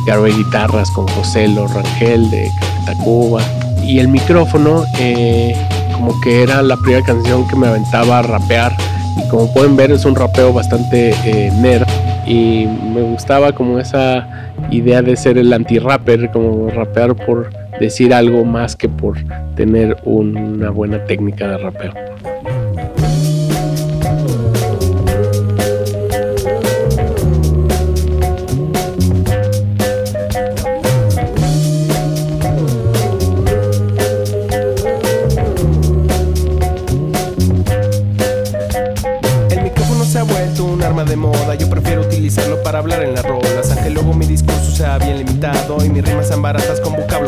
grabé 0.07 0.33
guitarras 0.33 0.91
con 0.91 1.07
José 1.09 1.49
Rangel 1.55 2.31
de 2.31 2.51
Tacuba 2.87 3.43
y 3.83 3.99
el 3.99 4.09
micrófono 4.09 4.87
eh, 4.99 5.55
como 5.93 6.19
que 6.23 6.43
era 6.43 6.63
la 6.63 6.79
primera 6.79 7.05
canción 7.05 7.47
que 7.47 7.57
me 7.57 7.67
aventaba 7.67 8.21
a 8.21 8.23
rapear 8.23 8.75
y 9.17 9.29
como 9.29 9.53
pueden 9.53 9.77
ver 9.77 9.93
es 9.93 10.05
un 10.05 10.15
rapeo 10.15 10.53
bastante 10.53 11.11
eh, 11.25 11.51
nerd 11.61 11.87
y 12.27 12.67
me 12.67 13.03
gustaba 13.03 13.53
como 13.53 13.79
esa 13.79 14.51
idea 14.71 15.03
de 15.03 15.17
ser 15.17 15.39
el 15.39 15.53
anti-rapper, 15.53 16.31
como 16.31 16.71
rapear 16.71 17.15
por 17.15 17.51
decir 17.79 18.15
algo 18.15 18.45
más 18.45 18.77
que 18.77 18.89
por 18.89 19.19
tener 19.57 19.97
una 20.05 20.71
buena 20.71 21.05
técnica 21.05 21.49
de 21.49 21.59
rapeo. 21.59 22.14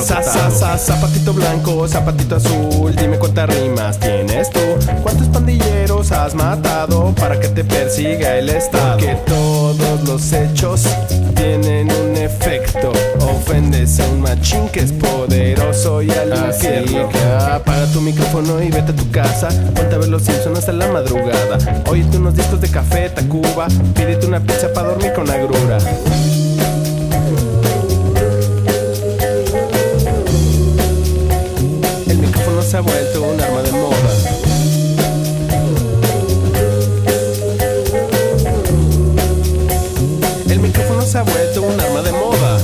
Sa, 0.06 0.22
sa, 0.22 0.50
sa, 0.50 0.78
zapatito 0.78 1.32
blanco, 1.32 1.88
zapatito 1.88 2.36
azul. 2.36 2.94
Dime 2.94 3.18
cuántas 3.18 3.48
rimas 3.48 3.98
tienes 3.98 4.50
tú. 4.50 4.60
¿Cuántos 5.02 5.26
pandilleros 5.28 6.12
has 6.12 6.34
matado 6.34 7.12
para 7.16 7.40
que 7.40 7.48
te 7.48 7.64
persiga 7.64 8.36
el 8.36 8.48
Estado? 8.48 8.98
Que 8.98 9.16
todos 9.26 10.04
los 10.06 10.32
hechos 10.32 10.84
tienen 11.34 11.90
un 11.90 12.16
efecto. 12.16 12.92
Ofendes 13.20 13.98
a 13.98 14.08
un 14.08 14.20
machín 14.20 14.68
que 14.68 14.80
es 14.80 14.92
poderoso 14.92 16.02
y 16.02 16.10
al 16.12 16.32
infierno. 16.50 17.08
que 17.08 17.18
apaga 17.52 17.86
tu 17.92 18.00
micrófono 18.00 18.62
y 18.62 18.70
vete 18.70 18.92
a 18.92 18.96
tu 18.96 19.10
casa. 19.10 19.48
Ponte 19.74 19.94
a 19.96 19.98
ver 19.98 20.08
los 20.08 20.22
Simpsons 20.22 20.60
hasta 20.60 20.72
la 20.72 20.86
madrugada. 20.86 21.58
Óyete 21.88 22.18
unos 22.18 22.36
discos 22.36 22.60
de 22.60 22.68
café, 22.68 23.10
Tacuba. 23.10 23.66
Pídete 23.94 24.26
una 24.26 24.38
pizza 24.38 24.72
para 24.72 24.90
dormir 24.90 25.12
con 25.14 25.28
agrura. 25.28 25.78
Se 32.76 32.80
ha 32.80 32.82
vuelto 32.82 33.22
un 33.22 33.40
arma 33.40 33.62
de 33.62 33.72
moda. 33.72 33.96
El 40.50 40.60
micrófono 40.60 41.00
se 41.06 41.16
ha 41.16 41.22
vuelto 41.22 41.62
un 41.62 41.80
arma 41.80 42.02
de 42.02 42.12
moda. 42.12 42.60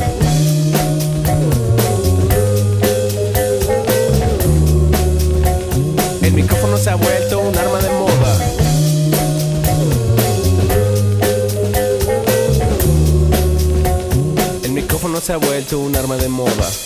El 6.20 6.32
micrófono 6.34 6.76
se 6.76 6.90
ha 6.90 6.94
vuelto 6.96 7.38
un 7.40 7.56
arma 7.56 7.78
de 7.80 7.88
moda. 7.88 8.36
El 14.62 14.72
micrófono 14.72 15.20
se 15.22 15.32
ha 15.32 15.38
vuelto 15.38 15.78
un 15.78 15.96
arma 15.96 16.16
de 16.16 16.28
moda. 16.28 16.81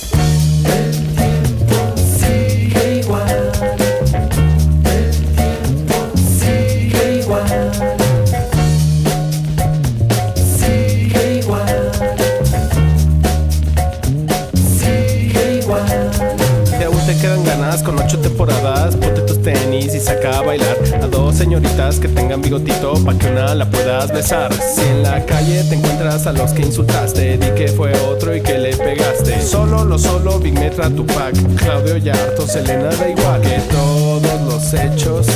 Con 17.82 17.98
ocho 17.98 18.18
temporadas. 18.18 18.96
Ponte 18.96 19.22
tus 19.22 19.42
tenis 19.42 19.94
y 19.94 20.00
saca 20.00 20.38
a 20.38 20.42
bailar 20.42 20.76
a 21.02 21.06
dos 21.06 21.36
señoritas 21.36 21.98
que 21.98 22.08
tengan 22.08 22.40
bigotito 22.40 22.94
pa' 23.04 23.14
que 23.18 23.28
una 23.28 23.54
la 23.54 23.68
puedas 23.68 24.12
besar. 24.12 24.52
Si 24.52 24.82
en 24.82 25.02
la 25.02 25.24
calle 25.24 25.64
te 25.64 25.74
encuentras 25.74 26.26
a 26.26 26.32
los 26.32 26.52
que 26.52 26.62
insultaste, 26.62 27.38
di 27.38 27.50
que 27.50 27.68
fue 27.68 27.92
otro 28.08 28.34
y 28.34 28.40
que 28.40 28.58
le 28.58 28.76
pegaste. 28.76 29.40
Solo 29.42 29.84
lo 29.84 29.98
solo, 29.98 30.38
Big 30.38 30.54
Metra, 30.54 30.90
Tupac, 30.90 31.34
Claudio 31.56 31.96
Yarto, 31.96 32.46
Selena 32.46 32.90
da 32.90 33.08
igual. 33.08 33.40
Que 33.40 33.60
todos 33.70 34.40
los 34.42 34.74
hechos 34.74 35.26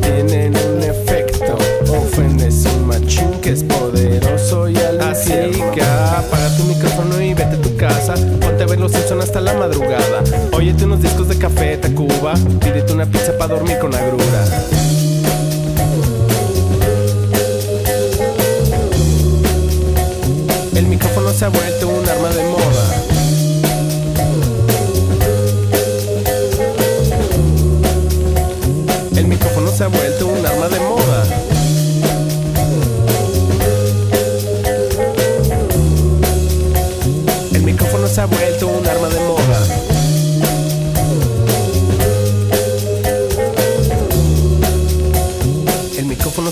tienen 0.00 0.54
un 0.56 0.82
efecto. 0.82 1.56
Ofendes 1.90 2.66
a 2.66 2.70
un 2.72 2.86
machín 2.86 3.30
que 3.40 3.52
es 3.52 3.64
poderoso 3.64 4.68
y 4.68 4.76
al 4.76 5.00
Así 5.00 5.32
que 5.74 5.82
apaga 5.82 6.56
tu 6.56 6.64
micrófono 6.64 7.17
casa. 8.08 8.26
Ponte 8.40 8.62
a 8.62 8.66
ver 8.66 8.80
los 8.80 8.92
Simpson 8.92 9.20
hasta 9.20 9.40
la 9.40 9.54
madrugada. 9.54 10.22
Óyete 10.52 10.84
unos 10.84 11.02
discos 11.02 11.28
de 11.28 11.38
café, 11.38 11.76
Tacuba. 11.76 12.34
Pídete 12.60 12.92
una 12.92 13.06
pizza 13.06 13.36
para 13.36 13.54
dormir 13.54 13.78
con 13.78 13.94
agrura. 13.94 14.44
Se 21.38 21.44
ha 21.44 21.50
vuelto 21.50 21.77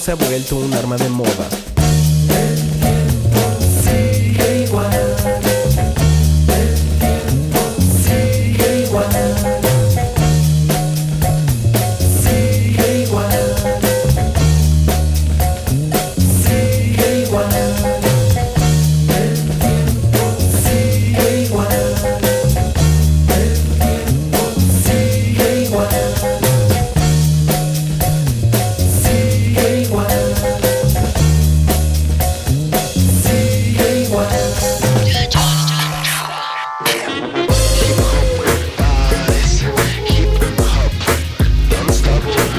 se 0.06 0.12
ha 0.12 0.14
vuelto 0.14 0.54
un 0.54 0.72
arma 0.72 0.96
de 0.96 1.08
moda. 1.08 1.65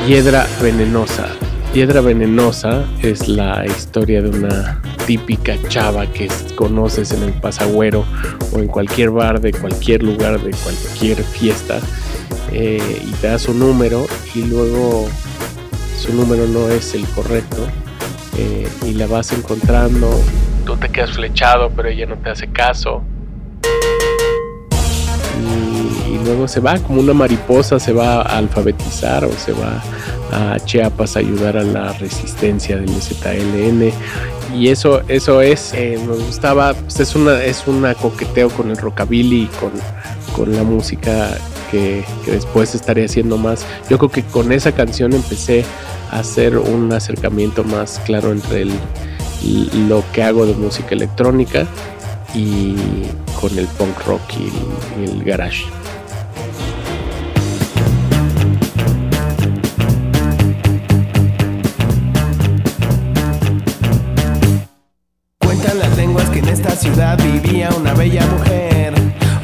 Piedra 0.08 0.48
Venenosa. 0.62 1.28
Piedra 1.74 2.00
Venenosa 2.00 2.86
es 3.02 3.28
la 3.28 3.66
historia 3.66 4.22
de 4.22 4.30
una 4.30 4.82
típica 5.06 5.56
chava 5.68 6.06
que 6.08 6.30
conoces 6.56 7.12
en 7.12 7.24
el 7.24 7.34
pasagüero 7.34 8.06
o 8.54 8.60
en 8.60 8.68
cualquier 8.68 9.10
bar 9.10 9.42
de 9.42 9.52
cualquier 9.52 10.04
lugar, 10.04 10.42
de 10.42 10.52
cualquier 10.52 11.22
fiesta, 11.24 11.82
eh, 12.54 13.02
y 13.06 13.12
te 13.16 13.28
da 13.28 13.38
su 13.38 13.54
número 13.54 14.08
y 14.34 14.44
luego 14.44 15.10
su 16.00 16.14
número 16.14 16.48
no 16.48 16.70
es 16.70 16.94
el 16.94 17.06
correcto 17.08 17.68
eh, 18.38 18.66
y 18.86 18.94
la 18.94 19.08
vas 19.08 19.34
encontrando 19.34 20.10
tú 20.68 20.76
te 20.76 20.90
quedas 20.90 21.12
flechado, 21.12 21.72
pero 21.74 21.88
ella 21.88 22.06
no 22.06 22.18
te 22.18 22.30
hace 22.30 22.48
caso. 22.48 23.02
Y, 26.10 26.18
luego 26.26 26.46
se 26.50 26.60
va 26.60 26.78
como 26.80 27.00
una 27.00 27.14
mariposa, 27.14 27.80
se 27.80 27.94
va 27.94 28.22
a 28.22 28.38
alfabetizar 28.38 29.24
o 29.24 29.32
se 29.32 29.54
va 29.54 29.82
a 30.34 30.60
Chiapas 30.60 31.16
a 31.16 31.20
ayudar 31.20 31.56
a 31.56 31.64
la 31.64 31.94
resistencia 31.94 32.76
del 32.76 32.90
ZLN. 32.90 33.94
Y 34.54 34.68
eso, 34.68 35.04
eso 35.08 35.40
es, 35.40 35.74
eh, 35.74 35.98
me 36.06 36.16
gustaba, 36.16 36.74
pues 36.74 37.00
es 37.00 37.16
una, 37.16 37.42
es 37.42 37.66
una 37.66 37.96
coqueteo 37.96 38.50
con 38.50 38.70
el 38.70 38.78
rockabilly 38.78 39.44
y 39.44 39.48
con, 39.60 39.72
con 40.36 40.54
la 40.54 40.64
música 40.64 41.30
que, 41.72 42.04
que 42.26 42.32
después 42.32 42.76
estaré 42.76 43.06
haciendo 43.06 43.38
más. 43.38 43.66
Yo 43.90 43.98
creo 43.98 44.12
que 44.12 44.24
con 44.24 44.52
esa 44.52 44.74
canción 44.74 45.14
empecé 45.14 45.64
a 46.12 46.20
hacer 46.20 46.58
un 46.58 46.92
acercamiento 46.92 47.64
más 47.64 48.02
claro 48.06 48.32
entre 48.32 48.64
el, 48.64 48.72
lo 49.44 50.04
que 50.12 50.24
hago 50.24 50.46
de 50.46 50.54
música 50.54 50.96
electrónica 50.96 51.66
y 52.34 52.76
con 53.40 53.58
el 53.58 53.68
punk 53.68 54.06
rock 54.06 54.22
y 54.38 55.04
el, 55.04 55.24
garage. 55.24 55.66
Cuentan 65.40 65.80
las 65.80 65.98
lenguas 65.98 66.30
que 66.30 66.40
en 66.40 66.50
esta 66.50 66.72
ciudad 66.72 67.18
vivía 67.24 67.70
una 67.78 67.94
bella 67.94 68.26
mujer. 68.26 68.94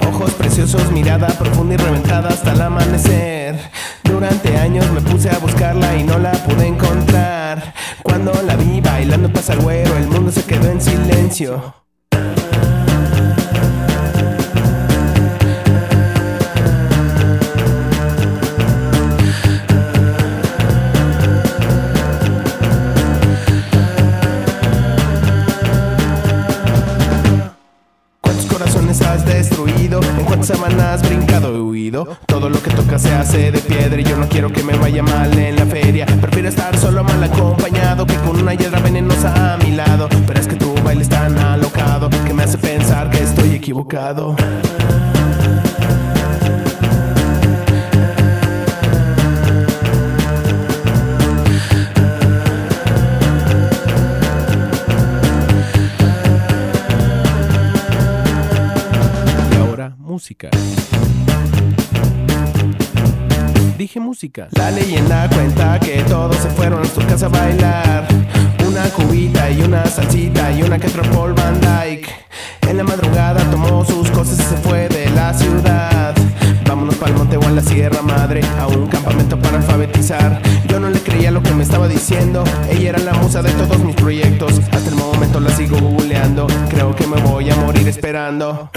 Ojos 0.08 0.32
preciosos, 0.34 0.92
mirada 0.92 1.28
profunda 1.28 1.76
y 1.76 1.78
reventada 1.78 2.30
hasta 2.30 2.54
el 2.54 2.62
amanecer. 2.62 3.60
Durante 4.04 4.58
años 4.58 4.90
me 4.92 5.02
puse 5.02 5.30
a 5.30 5.38
buscarla 5.40 5.96
y 5.96 6.04
no 6.04 6.18
la 6.20 6.32
pude 6.32 6.68
encontrar. 6.68 7.74
Cuando 8.14 8.32
la 8.44 8.56
vi 8.56 8.80
bailando 8.80 9.28
pasagüero, 9.34 9.98
el 9.98 10.08
mundo 10.08 10.32
se 10.32 10.44
quedó 10.46 10.70
en 10.70 10.80
silencio. 10.80 11.83
Corazones 28.54 29.02
has 29.02 29.26
destruido? 29.26 30.00
¿En 30.20 30.26
cuántas 30.26 30.48
semanas 30.48 31.02
brincado 31.02 31.56
y 31.56 31.60
huido? 31.60 32.18
Todo 32.28 32.50
lo 32.50 32.62
que 32.62 32.70
toca 32.70 33.00
se 33.00 33.12
hace 33.12 33.52
de 33.52 33.60
piedra 33.60 34.00
y 34.00 34.04
yo 34.04 34.16
no 34.16 34.30
quiero 34.30 34.52
que 34.52 34.62
me 34.62 34.78
vaya 34.78 35.02
mal 35.02 35.36
en 35.38 35.56
la 35.56 35.66
feria. 35.66 36.06
Prefiero 36.22 36.50
estar 36.50 36.78
solo 36.78 37.04
mal 37.04 37.24
acompañado 37.24 38.06
que 38.06 38.16
con 38.18 38.40
una 38.40 38.54
hiedra 38.54 38.80
venenosa 38.80 39.54
a 39.54 39.58
mi 39.58 39.72
lado. 39.72 40.08
Pero 40.28 40.40
es 40.40 40.48
que 40.48 40.56
tu 40.56 40.72
baile 40.84 41.02
es 41.02 41.10
tan 41.10 41.38
alocado 41.38 42.10
que 42.10 42.34
me 42.34 42.44
hace 42.44 42.60
pensar 42.60 43.10
que 43.10 43.24
estoy 43.24 43.56
equivocado. 43.56 44.36
Dije 63.78 64.00
música. 64.00 64.48
La 64.52 64.72
leyenda 64.72 65.28
cuenta 65.30 65.78
que 65.82 66.02
todos 66.04 66.38
se 66.38 66.50
fueron 66.52 66.82
a 66.82 66.86
su 66.86 67.02
casa 67.02 67.26
a 67.26 67.30
bailar. 67.30 68.08
Una 68.66 68.84
cubita 68.92 69.52
y 69.52 69.62
una 69.64 69.86
salsita 69.86 70.54
y 70.54 70.64
una 70.64 70.80
que 70.80 70.88
otro 70.88 71.04
Paul 71.12 71.34
Van 71.34 71.60
Dyke. 71.60 72.08
En 72.70 72.78
la 72.78 72.86
madrugada 72.86 73.44
tomó 73.52 73.84
sus 73.84 74.10
cosas 74.12 74.40
y 74.40 74.44
se 74.44 74.56
fue 74.58 74.88
de 74.88 75.10
la 75.10 75.34
ciudad. 75.34 76.16
Vámonos 76.70 76.96
pa'l 76.96 77.14
monte 77.16 77.36
o 77.36 77.44
a 77.44 77.52
la 77.52 77.62
Sierra 77.62 78.02
Madre, 78.02 78.40
a 78.58 78.68
un 78.68 78.88
campamento 78.88 79.38
para 79.38 79.58
alfabetizar. 79.58 80.42
Yo 80.70 80.80
no 80.80 80.90
le 80.90 81.00
creía 81.02 81.32
lo 81.32 81.44
que 81.44 81.52
me 81.52 81.64
estaba 81.64 81.90
diciendo. 81.90 82.46
Ella 82.70 82.92
era 82.92 83.00
la 83.00 83.14
musa 83.16 83.42
de 83.42 83.52
todos 83.52 83.78
mis 83.84 83.96
proyectos. 83.98 84.62
Hasta 84.72 84.90
el 84.90 84.96
momento 84.96 85.42
la 85.42 85.50
sigo 85.50 85.78
googleando. 85.82 86.48
Creo 86.70 86.96
que 86.96 87.08
me 87.08 87.20
voy 87.24 87.50
a 87.50 87.56
morir 87.58 87.90
esperando. 87.90 88.72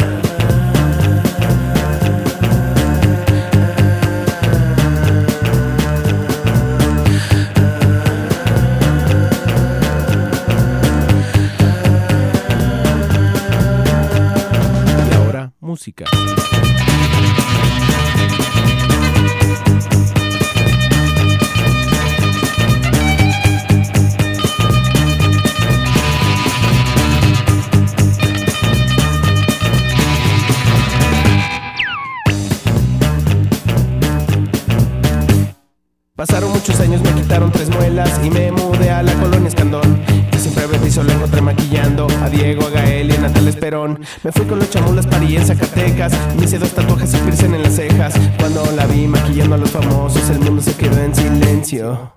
Música. 16.05 16.56
Me 43.67 44.31
fui 44.31 44.47
con 44.47 44.61
los 44.61 44.71
chamulas 44.71 45.09
parí 45.09 45.37
en 45.37 45.45
Zacatecas. 45.45 46.13
Me 46.37 46.45
hice 46.45 46.57
dos 46.57 46.71
tatuajes 46.71 47.13
y 47.15 47.45
en 47.45 47.63
las 47.65 47.75
cejas. 47.75 48.15
Cuando 48.39 48.65
la 48.77 48.87
vi 48.87 49.09
maquillando 49.09 49.57
a 49.57 49.59
los 49.59 49.73
famosos, 49.73 50.31
el 50.31 50.39
mundo 50.39 50.63
se 50.63 50.77
quedó 50.77 50.97
en 51.01 51.13
silencio. 51.13 52.13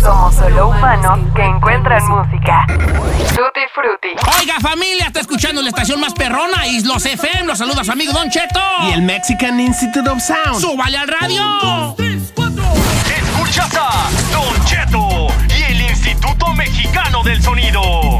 Somos 0.00 0.34
solo 0.36 0.68
humanos 0.68 1.18
que 1.34 1.44
encuentran 1.44 2.00
música. 2.08 2.61
Oiga, 4.42 4.58
familia, 4.58 5.06
está 5.06 5.20
escuchando 5.20 5.62
la 5.62 5.68
estación 5.68 6.00
más 6.00 6.14
perrona, 6.14 6.66
Islos 6.66 7.06
FM. 7.06 7.44
Los 7.44 7.58
saluda 7.58 7.84
su 7.84 7.92
amigo 7.92 8.12
Don 8.12 8.28
Cheto. 8.28 8.58
Y 8.88 8.92
el 8.92 9.02
Mexican 9.02 9.60
Institute 9.60 10.10
of 10.10 10.20
Sound. 10.20 10.60
¡Súbale 10.60 10.98
al 10.98 11.06
radio! 11.06 11.94
Escuchas 11.96 13.72
a 13.76 14.10
Don 14.32 14.64
Cheto 14.64 15.28
y 15.56 15.62
el 15.70 15.82
Instituto 15.82 16.52
Mexicano 16.54 17.22
del 17.22 17.40
Sonido. 17.40 18.18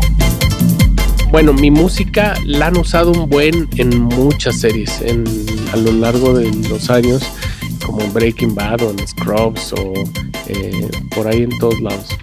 Bueno, 1.33 1.53
mi 1.55 1.73
música 1.73 2.35
la 2.45 2.69
han 2.69 2.77
usado 2.77 3.11
un 3.11 3.29
buen 3.29 3.69
en 3.77 4.03
muchas 4.03 4.61
series 4.61 5.01
en, 5.01 5.25
a 5.73 5.77
lo 5.77 5.91
largo 5.91 6.35
de 6.35 6.49
los 6.69 6.89
años, 6.89 7.25
como 7.85 8.07
Breaking 8.13 8.55
Bad 8.55 8.83
o 8.83 8.91
en 8.93 9.09
Scrubs 9.09 9.73
o 9.73 9.93
eh, 10.47 10.89
por 11.17 11.27
ahí 11.27 11.43
en 11.43 11.59
todos 11.59 11.81
lados. 11.81 12.17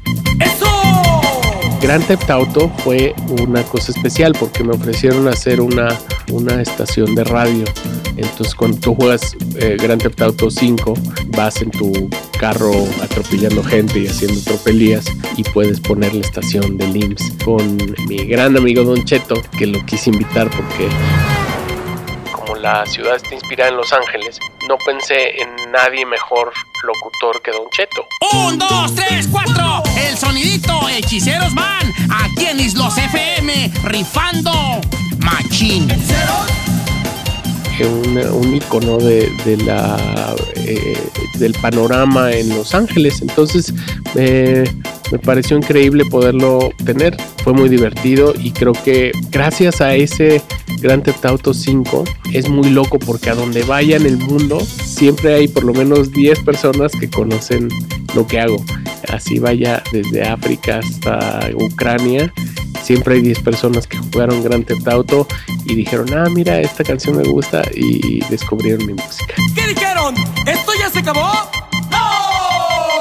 Grand 1.81 2.05
Theft 2.05 2.29
Auto 2.29 2.69
fue 2.83 3.15
una 3.41 3.63
cosa 3.63 3.93
especial 3.93 4.33
porque 4.37 4.63
me 4.63 4.73
ofrecieron 4.73 5.27
hacer 5.29 5.61
una, 5.61 5.97
una 6.29 6.61
estación 6.61 7.15
de 7.15 7.23
radio. 7.23 7.63
Entonces 8.17 8.53
cuando 8.53 8.77
tú 8.79 8.95
juegas 8.95 9.35
eh, 9.55 9.77
Grand 9.79 10.01
Theft 10.01 10.21
Auto 10.21 10.51
5, 10.51 10.93
vas 11.27 11.61
en 11.61 11.71
tu 11.71 12.09
carro 12.37 12.73
atropellando 13.01 13.63
gente 13.63 13.99
y 13.99 14.07
haciendo 14.07 14.41
tropelías 14.41 15.05
y 15.37 15.43
puedes 15.43 15.79
poner 15.79 16.13
la 16.13 16.21
estación 16.21 16.77
del 16.77 16.97
IMSS 16.97 17.43
con 17.45 17.77
mi 18.07 18.25
gran 18.25 18.57
amigo 18.57 18.83
Don 18.83 19.05
Cheto, 19.05 19.41
que 19.57 19.65
lo 19.65 19.83
quise 19.85 20.09
invitar 20.09 20.49
porque 20.49 20.89
como 22.33 22.55
la 22.55 22.85
ciudad 22.87 23.15
está 23.15 23.35
inspirada 23.35 23.69
en 23.69 23.77
Los 23.77 23.93
Ángeles, 23.93 24.37
no 24.67 24.77
pensé 24.85 25.41
en 25.41 25.71
nadie 25.71 26.05
mejor 26.05 26.51
locutor 26.83 27.41
que 27.41 27.51
Don 27.51 27.69
Cheto. 27.71 28.05
Un, 28.33 28.57
dos, 28.57 28.93
tres, 28.95 29.27
cuatro. 29.31 29.83
El 29.97 30.17
sonidito, 30.17 30.87
hechiceros 30.89 31.53
van. 31.53 31.93
Aquí 32.09 32.45
en 32.45 32.59
Islos 32.59 32.97
FM, 32.97 33.71
rifando 33.83 34.51
machín. 35.19 35.87
Un, 37.85 38.55
icono 38.55 38.97
de, 38.97 39.31
eh, 39.45 40.97
del 41.35 41.53
panorama 41.53 42.31
en 42.31 42.49
Los 42.49 42.73
Ángeles. 42.73 43.21
Entonces 43.21 43.73
eh, 44.15 44.69
me 45.11 45.19
pareció 45.19 45.57
increíble 45.57 46.05
poderlo 46.05 46.71
tener. 46.85 47.17
Fue 47.43 47.53
muy 47.53 47.69
divertido 47.69 48.33
y 48.37 48.51
creo 48.51 48.73
que 48.73 49.11
gracias 49.31 49.81
a 49.81 49.95
ese 49.95 50.41
Grand 50.81 51.03
Theft 51.03 51.25
Auto 51.25 51.53
5 51.53 52.03
es 52.33 52.49
muy 52.49 52.69
loco 52.69 52.99
porque 52.99 53.29
a 53.29 53.35
donde 53.35 53.63
vaya 53.63 53.97
en 53.97 54.05
el 54.05 54.17
mundo 54.17 54.59
siempre 54.61 55.33
hay 55.33 55.47
por 55.47 55.63
lo 55.63 55.73
menos 55.73 56.11
10 56.11 56.39
personas 56.41 56.91
que 56.91 57.09
conocen 57.09 57.69
lo 58.15 58.27
que 58.27 58.39
hago. 58.39 58.63
Así 59.09 59.39
vaya 59.39 59.81
desde 59.91 60.23
África 60.23 60.79
hasta 60.79 61.49
Ucrania 61.55 62.31
siempre 62.83 63.15
hay 63.15 63.21
10 63.21 63.41
personas 63.41 63.85
que 63.85 63.97
jugaron 63.97 64.43
Grand 64.43 64.65
Theft 64.65 64.87
y 65.69 65.75
dijeron, 65.75 66.11
ah, 66.17 66.27
mira, 66.29 66.59
esta 66.59 66.83
canción 66.83 67.17
me 67.17 67.23
gusta 67.23 67.61
y 67.75 68.21
descubrieron 68.25 68.85
mi 68.87 68.93
música. 68.93 69.35
¿Qué 69.53 69.67
dijeron? 69.67 70.15
¿Esto 70.47 70.71
ya 70.79 70.89
se 70.89 70.99
acabó? 70.99 71.31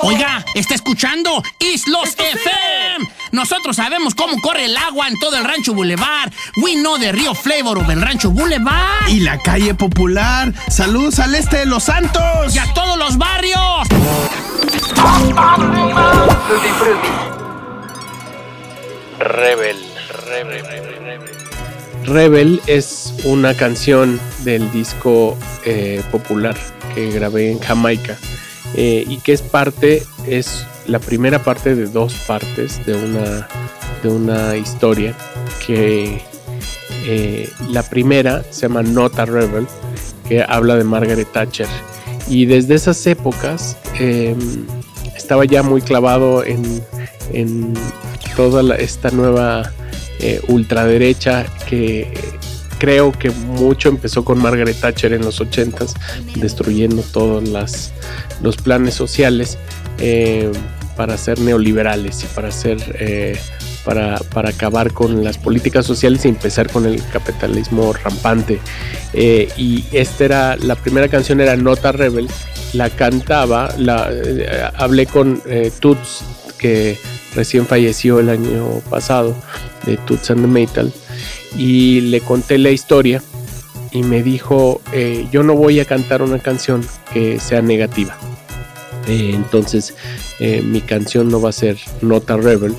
Oiga, 0.02 0.44
está 0.54 0.74
escuchando 0.74 1.42
Islos 1.58 2.10
FM. 2.10 3.08
Nosotros 3.32 3.76
sabemos 3.76 4.14
cómo 4.14 4.40
corre 4.40 4.66
el 4.66 4.76
agua 4.76 5.08
en 5.08 5.18
todo 5.18 5.36
el 5.36 5.44
Rancho 5.44 5.74
Boulevard. 5.74 6.30
We 6.62 6.74
know 6.74 6.98
the 6.98 7.10
Río 7.10 7.34
Flavor 7.34 7.78
of 7.78 7.88
el 7.88 8.00
Rancho 8.00 8.30
Boulevard. 8.30 9.08
Y 9.08 9.20
la 9.20 9.38
calle 9.38 9.74
popular. 9.74 10.52
Saludos 10.68 11.18
al 11.18 11.34
este 11.34 11.58
de 11.58 11.66
Los 11.66 11.84
Santos. 11.84 12.54
Y 12.54 12.58
a 12.58 12.72
todos 12.74 12.98
los 12.98 13.16
barrios. 13.18 13.88
Rebel, 19.18 19.76
Rebel, 20.26 20.87
Rebel. 22.08 22.60
Es 22.66 23.14
una 23.24 23.54
canción 23.54 24.18
del 24.44 24.70
disco 24.72 25.36
eh, 25.64 26.02
popular 26.10 26.56
que 26.94 27.10
grabé 27.10 27.50
en 27.52 27.58
Jamaica 27.60 28.16
eh, 28.74 29.04
y 29.06 29.18
que 29.18 29.32
es 29.32 29.42
parte, 29.42 30.02
es 30.26 30.64
la 30.86 30.98
primera 30.98 31.42
parte 31.42 31.74
de 31.74 31.86
dos 31.86 32.14
partes 32.26 32.84
de 32.86 32.94
una, 32.94 33.48
de 34.02 34.08
una 34.08 34.56
historia 34.56 35.14
que 35.66 36.20
eh, 37.06 37.48
la 37.70 37.82
primera 37.82 38.42
se 38.50 38.62
llama 38.62 38.82
Nota 38.82 39.24
Rebel, 39.24 39.66
que 40.28 40.42
habla 40.42 40.76
de 40.76 40.84
Margaret 40.84 41.28
Thatcher. 41.32 41.68
Y 42.28 42.44
desde 42.46 42.74
esas 42.74 43.06
épocas 43.06 43.76
eh, 43.98 44.34
estaba 45.16 45.44
ya 45.44 45.62
muy 45.62 45.80
clavado 45.80 46.44
en, 46.44 46.82
en 47.32 47.74
toda 48.36 48.62
la- 48.62 48.76
esta 48.76 49.10
nueva 49.10 49.70
eh, 50.20 50.40
ultraderecha 50.48 51.46
que 51.68 52.12
creo 52.78 53.12
que 53.12 53.30
mucho 53.30 53.88
empezó 53.88 54.24
con 54.24 54.40
Margaret 54.40 54.76
Thatcher 54.80 55.12
en 55.12 55.22
los 55.22 55.40
80s, 55.40 55.94
destruyendo 56.36 57.02
todos 57.02 57.48
los 58.40 58.56
planes 58.56 58.94
sociales 58.94 59.58
eh, 59.98 60.50
para 60.96 61.16
ser 61.16 61.38
neoliberales 61.40 62.22
y 62.24 62.26
para 62.26 62.50
ser 62.50 62.78
eh, 62.98 63.38
para, 63.84 64.18
para 64.18 64.50
acabar 64.50 64.92
con 64.92 65.24
las 65.24 65.38
políticas 65.38 65.86
sociales 65.86 66.24
y 66.24 66.28
empezar 66.28 66.70
con 66.70 66.86
el 66.86 67.02
capitalismo 67.12 67.92
rampante. 67.92 68.60
Eh, 69.12 69.48
y 69.56 69.84
esta 69.92 70.24
era 70.24 70.56
la 70.56 70.74
primera 70.76 71.08
canción 71.08 71.40
era 71.40 71.56
Nota 71.56 71.92
Rebel, 71.92 72.28
la 72.72 72.90
cantaba, 72.90 73.74
la 73.78 74.10
hablé 74.74 75.06
con 75.06 75.40
Toots 75.80 76.24
que 76.58 76.98
recién 77.38 77.66
falleció 77.66 78.18
el 78.18 78.30
año 78.30 78.66
pasado 78.90 79.32
de 79.86 79.96
Toots 79.96 80.32
and 80.32 80.40
the 80.40 80.48
Metal 80.48 80.92
y 81.56 82.00
le 82.00 82.20
conté 82.20 82.58
la 82.58 82.70
historia 82.70 83.22
y 83.92 84.02
me 84.02 84.24
dijo 84.24 84.80
eh, 84.92 85.28
yo 85.30 85.44
no 85.44 85.54
voy 85.54 85.78
a 85.78 85.84
cantar 85.84 86.20
una 86.20 86.40
canción 86.40 86.84
que 87.12 87.38
sea 87.38 87.62
negativa 87.62 88.16
Eh, 89.06 89.30
entonces 89.34 89.94
eh, 90.40 90.60
mi 90.62 90.80
canción 90.80 91.30
no 91.30 91.40
va 91.40 91.50
a 91.50 91.52
ser 91.52 91.78
Nota 92.02 92.36
Rebel 92.36 92.74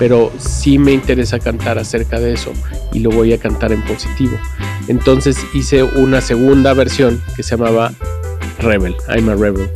pero 0.00 0.32
sí 0.38 0.76
me 0.76 0.92
interesa 0.92 1.38
cantar 1.38 1.78
acerca 1.78 2.18
de 2.18 2.32
eso 2.32 2.52
y 2.92 2.98
lo 2.98 3.10
voy 3.10 3.34
a 3.34 3.38
cantar 3.38 3.70
en 3.70 3.82
positivo. 3.84 4.36
Entonces 4.88 5.36
hice 5.52 5.82
una 5.82 6.22
segunda 6.22 6.72
versión 6.72 7.22
que 7.36 7.42
se 7.42 7.50
llamaba 7.50 7.92
Rebel, 8.60 8.96
I'm 9.14 9.28
a 9.28 9.34
Rebel 9.34 9.68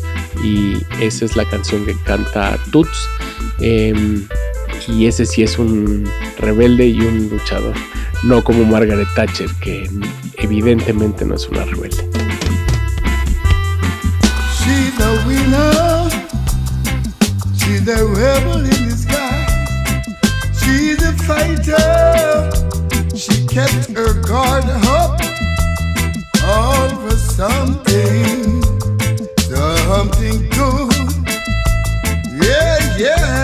y 0.43 0.79
esa 1.01 1.27
es 1.27 1.37
la 1.37 1.45
canción 1.45 1.85
que 1.85 1.95
canta 2.05 2.59
Toots 2.73 3.09
Em, 3.61 4.27
y 4.89 5.07
ese 5.07 5.27
sí 5.27 5.43
es 5.43 5.59
un 5.59 6.09
rebelde 6.39 6.87
y 6.89 7.01
un 7.01 7.29
luchador, 7.31 7.75
no 8.23 8.43
como 8.43 8.65
Margaret 8.65 9.09
Thatcher, 9.15 9.51
que 9.61 9.89
evidentemente 10.39 11.25
no 11.25 11.35
es 11.35 11.49
una 11.49 11.65
rebelde. 11.65 12.09
She's 14.59 15.01
a 15.01 15.27
winner. 15.27 16.11
She's 17.57 17.89
a 17.89 18.05
rebel 18.05 18.61
in 18.65 18.85
disguise. 18.89 19.51
She's 20.61 21.03
a 21.03 21.13
fighter. 21.25 22.51
She 23.17 23.47
kept 23.47 23.91
her 23.97 24.21
guard 24.23 24.65
up. 24.67 25.21
All 26.47 26.89
for 27.01 27.17
something, 27.17 28.63
something 29.39 30.49
good. 30.51 30.93
Yeah, 32.43 32.97
yeah, 32.99 33.44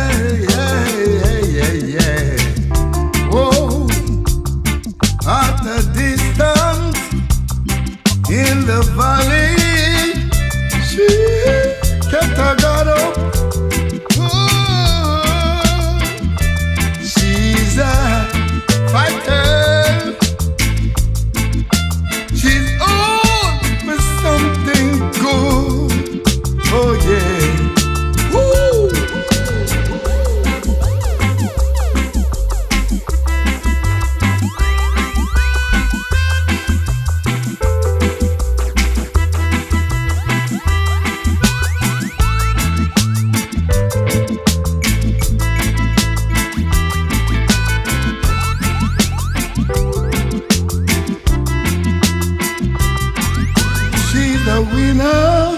A 54.61 54.63
winner. 54.63 55.57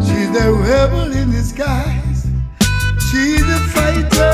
She's 0.00 0.30
a 0.34 0.50
rebel 0.50 1.12
in 1.12 1.30
disguise. 1.30 2.26
She's 3.10 3.42
a 3.42 3.60
fighter. 3.74 4.29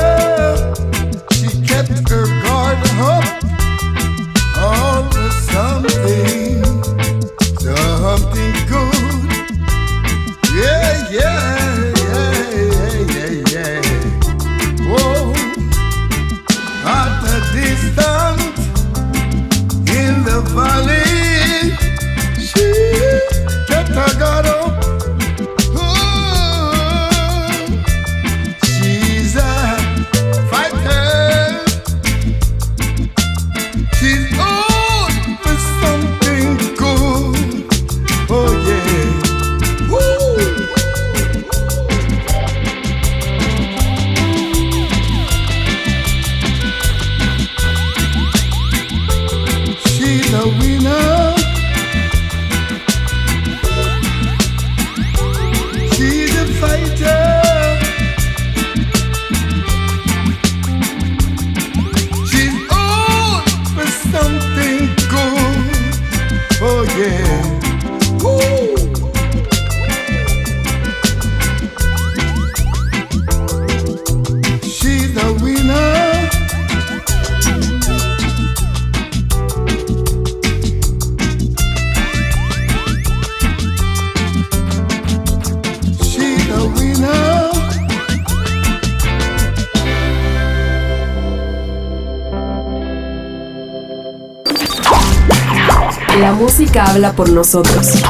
La 96.19 96.33
música 96.33 96.83
habla 96.85 97.13
por 97.13 97.29
nosotros. 97.29 98.01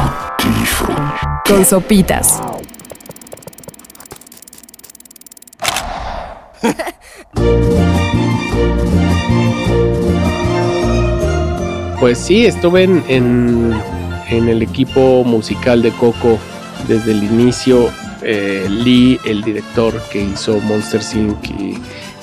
Con 1.45 1.65
sopitas. 1.65 2.39
Pues 11.99 12.17
sí, 12.17 12.45
estuve 12.45 12.83
en, 12.83 13.03
en, 13.09 14.47
el 14.47 14.61
equipo 14.61 15.25
musical 15.25 15.81
de 15.81 15.91
Coco 15.91 16.37
desde 16.87 17.11
el 17.11 17.23
inicio. 17.23 17.89
Eh, 18.21 18.67
Lee, 18.69 19.19
el 19.25 19.41
director 19.41 19.93
que 20.11 20.23
hizo 20.23 20.59
Monster 20.61 21.01
Inc. 21.13 21.49
y 21.49 21.77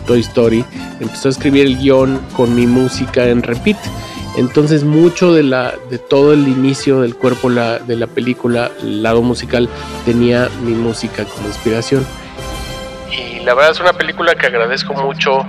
Toy 0.07 0.21
Story, 0.21 0.65
empezó 1.01 1.29
a 1.29 1.33
escribir 1.33 1.67
el 1.67 1.79
guion 1.79 2.21
con 2.35 2.55
mi 2.55 2.67
música 2.67 3.29
en 3.29 3.43
repeat. 3.43 3.79
Entonces 4.37 4.85
mucho 4.85 5.33
de, 5.33 5.43
la, 5.45 5.75
de 5.91 5.99
todo 5.99 6.33
el 6.33 6.49
inicio 6.49 7.01
del 7.01 7.15
cuerpo 7.15 7.49
la, 7.49 7.79
de 7.79 7.97
la 7.97 8.07
película, 8.07 8.71
el 8.83 9.03
lado 9.03 9.23
musical, 9.23 9.69
tenía 10.05 10.49
mi 10.65 10.73
música 10.73 11.25
como 11.25 11.47
inspiración. 11.47 12.05
Y 13.13 13.41
la 13.45 13.55
verdad 13.55 13.73
es 13.73 13.81
una 13.81 13.93
película 13.93 14.35
que 14.35 14.47
agradezco 14.47 14.93
mucho. 14.95 15.47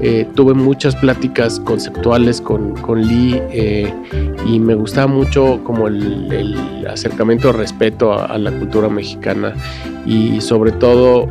Eh, 0.00 0.26
tuve 0.34 0.54
muchas 0.54 0.96
pláticas 0.96 1.60
conceptuales 1.60 2.40
con, 2.40 2.74
con 2.82 3.06
Lee 3.06 3.40
eh, 3.50 3.94
y 4.46 4.58
me 4.58 4.74
gustaba 4.74 5.06
mucho 5.06 5.60
como 5.64 5.88
el, 5.88 6.30
el 6.32 6.86
acercamiento 6.86 7.52
respeto 7.52 8.12
a, 8.12 8.26
a 8.26 8.38
la 8.38 8.50
cultura 8.50 8.88
mexicana 8.88 9.54
y 10.04 10.40
sobre 10.40 10.72
todo 10.72 11.28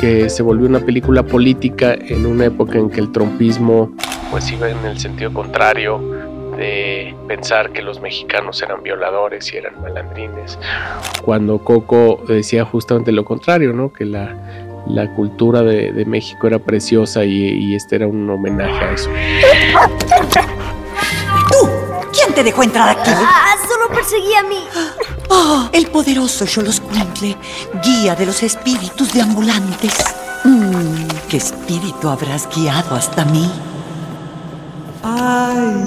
que 0.00 0.28
se 0.28 0.42
volvió 0.42 0.68
una 0.68 0.80
película 0.80 1.24
política 1.24 1.94
en 1.94 2.26
una 2.26 2.46
época 2.46 2.78
en 2.78 2.90
que 2.90 3.00
el 3.00 3.10
trompismo 3.10 3.92
pues 4.30 4.50
iba 4.50 4.68
en 4.68 4.84
el 4.84 4.98
sentido 4.98 5.32
contrario 5.32 6.13
de 6.56 7.14
pensar 7.28 7.72
que 7.72 7.82
los 7.82 8.00
mexicanos 8.00 8.62
eran 8.62 8.82
violadores 8.82 9.52
y 9.52 9.56
eran 9.58 9.80
malandrines, 9.82 10.58
cuando 11.24 11.58
Coco 11.58 12.22
decía 12.26 12.64
justamente 12.64 13.12
lo 13.12 13.24
contrario, 13.24 13.72
¿no? 13.72 13.92
Que 13.92 14.04
la, 14.04 14.36
la 14.86 15.12
cultura 15.14 15.62
de, 15.62 15.92
de, 15.92 16.04
México 16.04 16.46
era 16.46 16.58
preciosa 16.58 17.24
y, 17.24 17.32
y, 17.32 17.74
este 17.74 17.96
era 17.96 18.06
un 18.06 18.28
homenaje 18.28 18.84
a 18.84 18.92
eso. 18.92 19.10
¿Tú? 21.50 21.68
¿Quién 22.12 22.34
te 22.34 22.44
dejó 22.44 22.62
entrar 22.62 22.90
aquí? 22.90 23.10
Ah, 23.12 23.56
solo 23.66 23.88
perseguí 23.94 24.34
a 24.34 24.42
mí. 24.42 24.64
Oh, 25.30 25.68
el 25.72 25.86
poderoso 25.86 26.46
Xoloscuintle, 26.46 27.36
guía 27.82 28.14
de 28.14 28.26
los 28.26 28.42
espíritus 28.42 29.12
deambulantes. 29.12 29.94
Mm, 30.44 31.08
¿Qué 31.28 31.38
espíritu 31.38 32.08
habrás 32.08 32.48
guiado 32.54 32.94
hasta 32.94 33.24
mí? 33.24 33.50
Ay, 35.06 35.84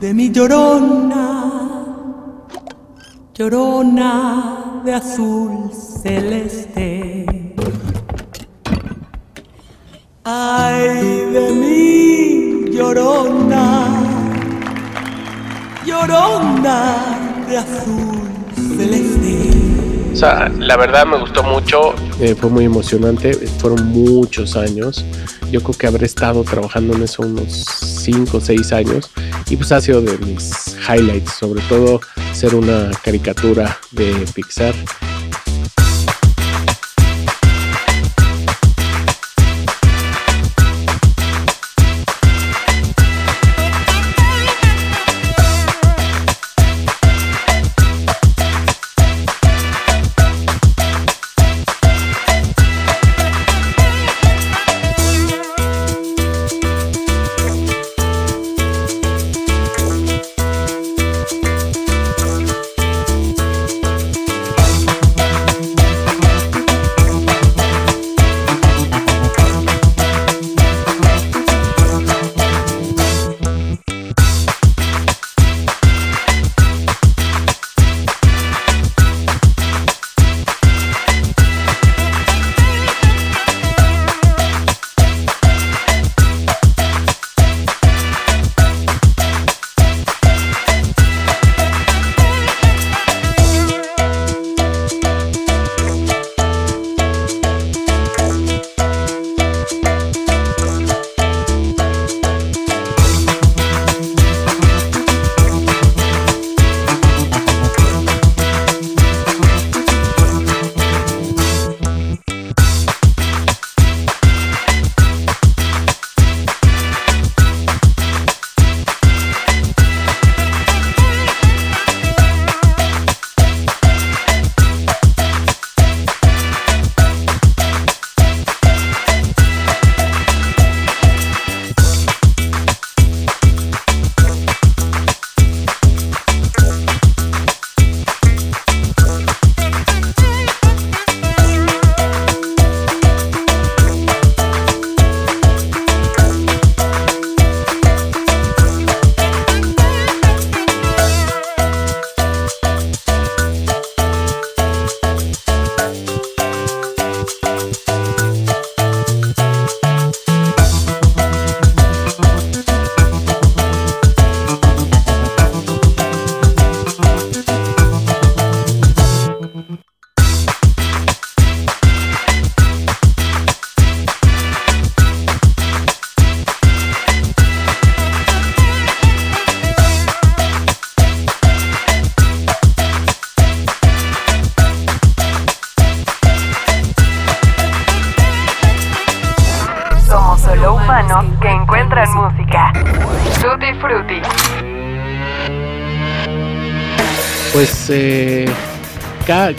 de 0.00 0.14
mi 0.14 0.30
llorona, 0.30 1.50
llorona 3.34 4.82
de 4.84 4.94
azul 4.94 5.68
celeste. 5.72 7.26
Ay, 10.22 10.86
de 11.32 11.50
mi 11.60 12.70
llorona, 12.70 13.64
llorona 15.84 16.78
de 17.48 17.58
azul 17.58 18.28
celeste. 18.54 19.17
O 20.18 20.20
sea, 20.20 20.48
la 20.48 20.76
verdad 20.76 21.06
me 21.06 21.16
gustó 21.16 21.44
mucho, 21.44 21.94
eh, 22.20 22.34
fue 22.34 22.50
muy 22.50 22.64
emocionante, 22.64 23.34
fueron 23.34 23.86
muchos 23.92 24.56
años. 24.56 25.04
Yo 25.52 25.62
creo 25.62 25.78
que 25.78 25.86
habré 25.86 26.06
estado 26.06 26.42
trabajando 26.42 26.96
en 26.96 27.04
eso 27.04 27.22
unos 27.22 27.52
5 27.52 28.38
o 28.38 28.40
6 28.40 28.72
años 28.72 29.12
y 29.48 29.54
pues 29.54 29.70
ha 29.70 29.80
sido 29.80 30.02
de 30.02 30.18
mis 30.18 30.76
highlights, 30.88 31.34
sobre 31.34 31.62
todo 31.68 32.00
ser 32.32 32.56
una 32.56 32.90
caricatura 33.04 33.78
de 33.92 34.12
Pixar. 34.34 34.74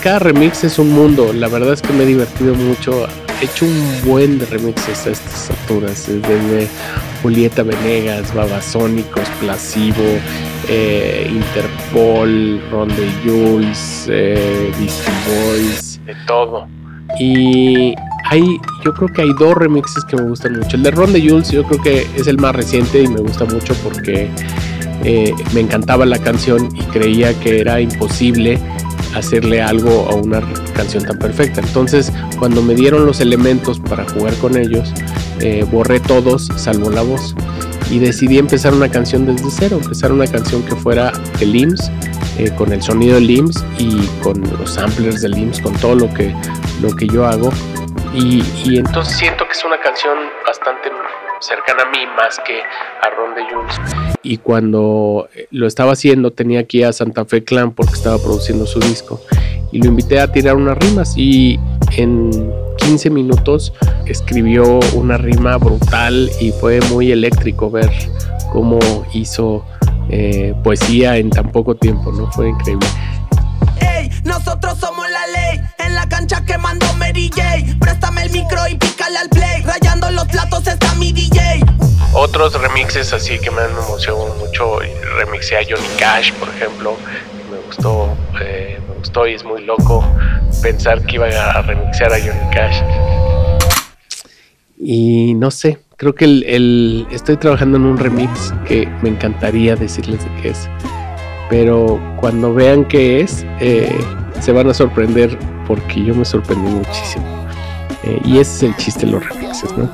Cada, 0.00 0.18
remix 0.18 0.64
es 0.64 0.78
un 0.78 0.92
mundo. 0.92 1.32
La 1.32 1.48
verdad 1.48 1.72
es 1.72 1.82
que 1.82 1.92
me 1.92 2.04
he 2.04 2.06
divertido 2.06 2.54
mucho. 2.54 3.06
He 3.40 3.44
hecho 3.44 3.66
un 3.66 4.00
buen 4.04 4.38
de 4.38 4.46
remixes 4.46 5.06
a 5.06 5.10
estas 5.10 5.50
alturas. 5.50 6.06
Desde 6.06 6.68
Julieta 7.22 7.62
Venegas, 7.62 8.34
Babasónicos, 8.34 9.28
Placebo, 9.40 10.18
eh, 10.68 11.30
Interpol, 11.30 12.60
Ron 12.70 12.88
de 12.88 13.10
Jules, 13.24 14.06
eh, 14.08 14.72
Beastie 14.78 15.12
Boys, 15.26 16.00
de 16.06 16.14
todo. 16.26 16.66
Y 17.18 17.94
hay, 18.30 18.42
yo 18.84 18.94
creo 18.94 19.08
que 19.08 19.22
hay 19.22 19.32
dos 19.38 19.54
remixes 19.54 20.04
que 20.04 20.16
me 20.16 20.22
gustan 20.22 20.58
mucho. 20.58 20.76
El 20.76 20.82
de 20.82 20.90
Ron 20.90 21.12
de 21.12 21.20
Jules 21.20 21.50
yo 21.50 21.64
creo 21.64 21.82
que 21.82 22.06
es 22.16 22.26
el 22.26 22.38
más 22.38 22.54
reciente 22.54 23.02
y 23.02 23.08
me 23.08 23.20
gusta 23.20 23.44
mucho 23.44 23.74
porque 23.82 24.28
eh, 25.04 25.34
me 25.54 25.60
encantaba 25.60 26.04
la 26.04 26.18
canción 26.18 26.68
y 26.74 26.82
creía 26.84 27.32
que 27.40 27.60
era 27.60 27.80
imposible 27.80 28.58
hacerle 29.14 29.62
algo 29.62 30.08
a 30.10 30.14
una 30.14 30.40
canción 30.74 31.04
tan 31.04 31.18
perfecta. 31.18 31.60
Entonces, 31.60 32.12
cuando 32.38 32.62
me 32.62 32.74
dieron 32.74 33.06
los 33.06 33.20
elementos 33.20 33.80
para 33.80 34.08
jugar 34.08 34.34
con 34.36 34.56
ellos, 34.56 34.92
eh, 35.40 35.64
borré 35.70 36.00
todos, 36.00 36.48
salvo 36.56 36.90
la 36.90 37.02
voz. 37.02 37.34
Y 37.90 37.98
decidí 37.98 38.38
empezar 38.38 38.72
una 38.72 38.88
canción 38.88 39.26
desde 39.26 39.50
cero, 39.50 39.80
empezar 39.82 40.12
una 40.12 40.26
canción 40.26 40.62
que 40.62 40.76
fuera 40.76 41.12
de 41.38 41.46
LIMS, 41.46 41.90
eh, 42.38 42.50
con 42.56 42.72
el 42.72 42.82
sonido 42.82 43.16
de 43.16 43.22
LIMS 43.22 43.64
y 43.78 44.06
con 44.22 44.40
los 44.58 44.74
samplers 44.74 45.22
de 45.22 45.28
LIMS, 45.28 45.60
con 45.60 45.74
todo 45.74 45.94
lo 45.94 46.12
que, 46.14 46.34
lo 46.80 46.94
que 46.94 47.08
yo 47.08 47.26
hago. 47.26 47.50
Y 48.14 48.42
entonces 48.76 49.16
siento 49.16 49.44
que 49.46 49.52
es 49.52 49.64
una 49.64 49.78
canción 49.80 50.16
bastante 50.44 50.90
cercana 51.40 51.82
a 51.84 51.90
mí 51.90 51.98
más 52.16 52.38
que 52.46 52.60
a 52.60 53.10
Ron 53.10 53.34
de 53.34 53.42
Jules. 53.44 53.74
Y 54.22 54.38
cuando 54.38 55.28
eh, 55.34 55.48
lo 55.50 55.66
estaba 55.66 55.92
haciendo 55.92 56.32
tenía 56.32 56.60
aquí 56.60 56.82
a 56.82 56.92
Santa 56.92 57.24
Fe 57.24 57.42
Clan 57.42 57.72
porque 57.72 57.94
estaba 57.94 58.18
produciendo 58.18 58.66
su 58.66 58.80
disco. 58.80 59.20
Y 59.72 59.78
lo 59.78 59.86
invité 59.86 60.20
a 60.20 60.30
tirar 60.30 60.56
unas 60.56 60.76
rimas 60.78 61.14
y 61.16 61.58
en 61.96 62.52
15 62.78 63.10
minutos 63.10 63.72
escribió 64.06 64.80
una 64.94 65.16
rima 65.16 65.56
brutal 65.58 66.30
y 66.40 66.50
fue 66.52 66.80
muy 66.90 67.12
eléctrico 67.12 67.70
ver 67.70 67.90
cómo 68.52 68.78
hizo 69.14 69.64
eh, 70.10 70.54
poesía 70.64 71.16
en 71.16 71.30
tan 71.30 71.52
poco 71.52 71.76
tiempo, 71.76 72.10
¿no? 72.10 72.30
Fue 72.32 72.48
increíble. 72.48 72.86
Ey, 73.80 74.10
nosotros 74.24 74.78
somos 74.78 75.08
la 75.08 75.26
ley. 75.28 75.60
En 75.78 75.94
la 75.94 76.08
cancha 76.08 76.44
quemando 76.44 76.86
Mary 76.94 77.30
J. 77.34 77.42
Préstame 77.78 78.24
el 78.24 78.30
micro 78.30 78.66
y 78.68 78.74
pícale 78.76 79.18
al 79.18 79.28
play. 79.28 79.62
Los 80.12 80.24
platos 80.26 80.66
está 80.66 80.94
mi 80.96 81.12
DJ. 81.12 81.60
Otros 82.12 82.60
remixes 82.60 83.12
así 83.12 83.38
que 83.38 83.50
me 83.50 83.62
han 83.62 83.70
emocionado 83.70 84.34
mucho. 84.38 84.78
Remixé 85.16 85.56
a 85.56 85.60
Johnny 85.62 85.86
Cash, 85.98 86.32
por 86.34 86.48
ejemplo. 86.48 86.96
Me 87.50 87.58
gustó, 87.66 88.16
eh, 88.42 88.78
me 88.88 88.94
gustó 88.96 89.26
y 89.26 89.34
es 89.34 89.44
muy 89.44 89.64
loco 89.64 90.04
pensar 90.62 91.02
que 91.06 91.16
iba 91.16 91.26
a 91.26 91.62
remixear 91.62 92.12
a 92.12 92.18
Johnny 92.18 92.50
Cash. 92.52 92.82
Y 94.78 95.34
no 95.34 95.50
sé, 95.50 95.78
creo 95.96 96.14
que 96.14 96.24
el, 96.24 96.44
el- 96.46 97.06
estoy 97.10 97.36
trabajando 97.36 97.76
en 97.76 97.84
un 97.84 97.98
remix 97.98 98.52
que 98.66 98.88
me 99.02 99.10
encantaría 99.10 99.76
decirles 99.76 100.24
de 100.24 100.42
qué 100.42 100.48
es. 100.50 100.68
Pero 101.48 102.00
cuando 102.20 102.52
vean 102.54 102.84
qué 102.86 103.20
es, 103.20 103.44
eh, 103.60 103.96
se 104.40 104.52
van 104.52 104.68
a 104.70 104.74
sorprender 104.74 105.38
porque 105.66 106.02
yo 106.04 106.14
me 106.14 106.24
sorprendí 106.24 106.70
muchísimo. 106.70 107.39
Eh, 108.02 108.20
y 108.24 108.38
ese 108.38 108.56
es 108.56 108.62
el 108.62 108.76
chiste 108.76 109.06
de 109.06 109.12
los 109.12 109.28
remixes, 109.28 109.76
¿no? 109.76 109.88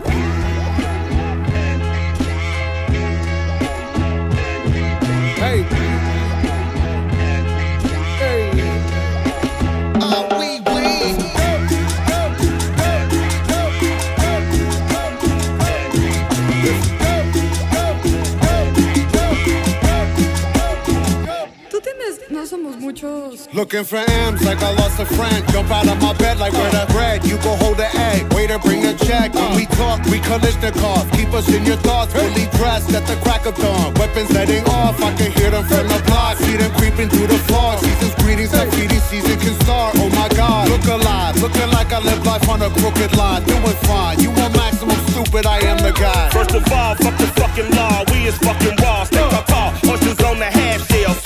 No. 23.02 23.34
Looking 23.52 23.84
for 23.84 24.02
M's 24.08 24.42
like 24.44 24.62
I 24.62 24.72
lost 24.74 24.98
a 25.00 25.06
friend. 25.06 25.44
Jump 25.48 25.70
out 25.70 25.88
of 25.88 26.00
my 26.00 26.12
bed 26.14 26.38
like 26.38 26.52
where 26.52 26.70
the 26.70 26.86
bread. 26.92 27.24
You 27.24 27.36
go 27.38 27.56
hold 27.56 27.76
the 27.76 27.88
egg. 27.96 28.32
Waiter, 28.32 28.58
bring 28.58 28.82
the 28.82 28.94
check. 29.04 29.34
When 29.34 29.56
we 29.56 29.66
talk, 29.76 30.04
we 30.06 30.18
Kalishnikov. 30.20 31.10
Keep 31.12 31.32
us 31.34 31.48
in 31.52 31.64
your 31.64 31.76
thoughts. 31.76 32.12
Fully 32.12 32.46
dressed 32.56 32.92
at 32.94 33.06
the 33.06 33.16
crack 33.22 33.46
of 33.46 33.56
dawn. 33.56 33.94
Weapons 33.94 34.30
letting 34.32 34.64
off. 34.66 35.00
I 35.02 35.14
can 35.14 35.30
hear 35.32 35.50
them 35.50 35.64
from 35.64 35.88
the 35.88 36.02
block. 36.06 36.36
See 36.38 36.56
them 36.56 36.72
creeping 36.78 37.08
through 37.08 37.28
the 37.28 37.38
floor. 37.48 37.76
Season's 37.78 38.14
greetings. 38.16 38.52
That 38.52 38.72
feeding 38.74 39.00
season 39.00 39.38
can 39.40 39.54
start. 39.64 39.96
Oh 39.96 40.08
my 40.10 40.28
God. 40.28 40.68
Look 40.68 40.84
alive. 40.84 41.40
Looking 41.40 41.70
like 41.70 41.92
I 41.92 42.00
live 42.00 42.24
life 42.24 42.48
on 42.48 42.62
a 42.62 42.70
crooked 42.70 43.16
line. 43.16 43.42
Doing 43.44 43.78
fine. 43.88 44.20
You 44.20 44.30
want 44.30 44.56
maximum 44.56 44.96
stupid. 45.12 45.46
I 45.46 45.58
am 45.66 45.78
the 45.78 45.92
guy. 45.92 46.30
First 46.30 46.54
of 46.54 46.64
all, 46.72 46.94
fuck 46.94 47.16
the 47.18 47.26
fucking 47.40 47.70
law. 47.76 48.04
We 48.12 48.26
is 48.26 48.38
fucking 48.38 48.76
raw. 48.82 49.04
Stick 49.04 49.32
our 49.32 49.44
tall. 49.44 49.70
Ushers 49.92 50.20
on 50.24 50.38
the 50.38 50.50
half 50.50 50.86
shell. 50.88 51.25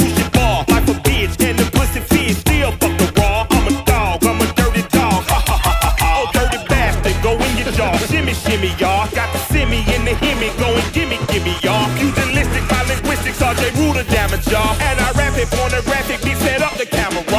Shimmy, 8.60 8.76
y'all. 8.76 9.08
Got 9.14 9.32
the 9.32 9.38
simmy 9.48 9.80
in 9.94 10.04
the 10.04 10.12
himmy. 10.20 10.52
Go 10.58 10.68
and 10.68 10.92
gimme, 10.92 11.16
gimme, 11.32 11.56
y'all. 11.62 11.88
Pugilistic, 11.96 12.62
my 12.70 12.82
linguistics. 12.84 13.40
RJ 13.40 13.72
Ruder 13.80 14.04
damage, 14.10 14.46
y'all. 14.48 14.76
And 14.82 15.00
I 15.00 15.12
rap 15.12 15.36
it 15.38 15.48
pornographic. 15.48 16.22
Be 16.22 16.34
set 16.34 16.60
up 16.60 16.76
the 16.76 16.84
camera. 16.84 17.29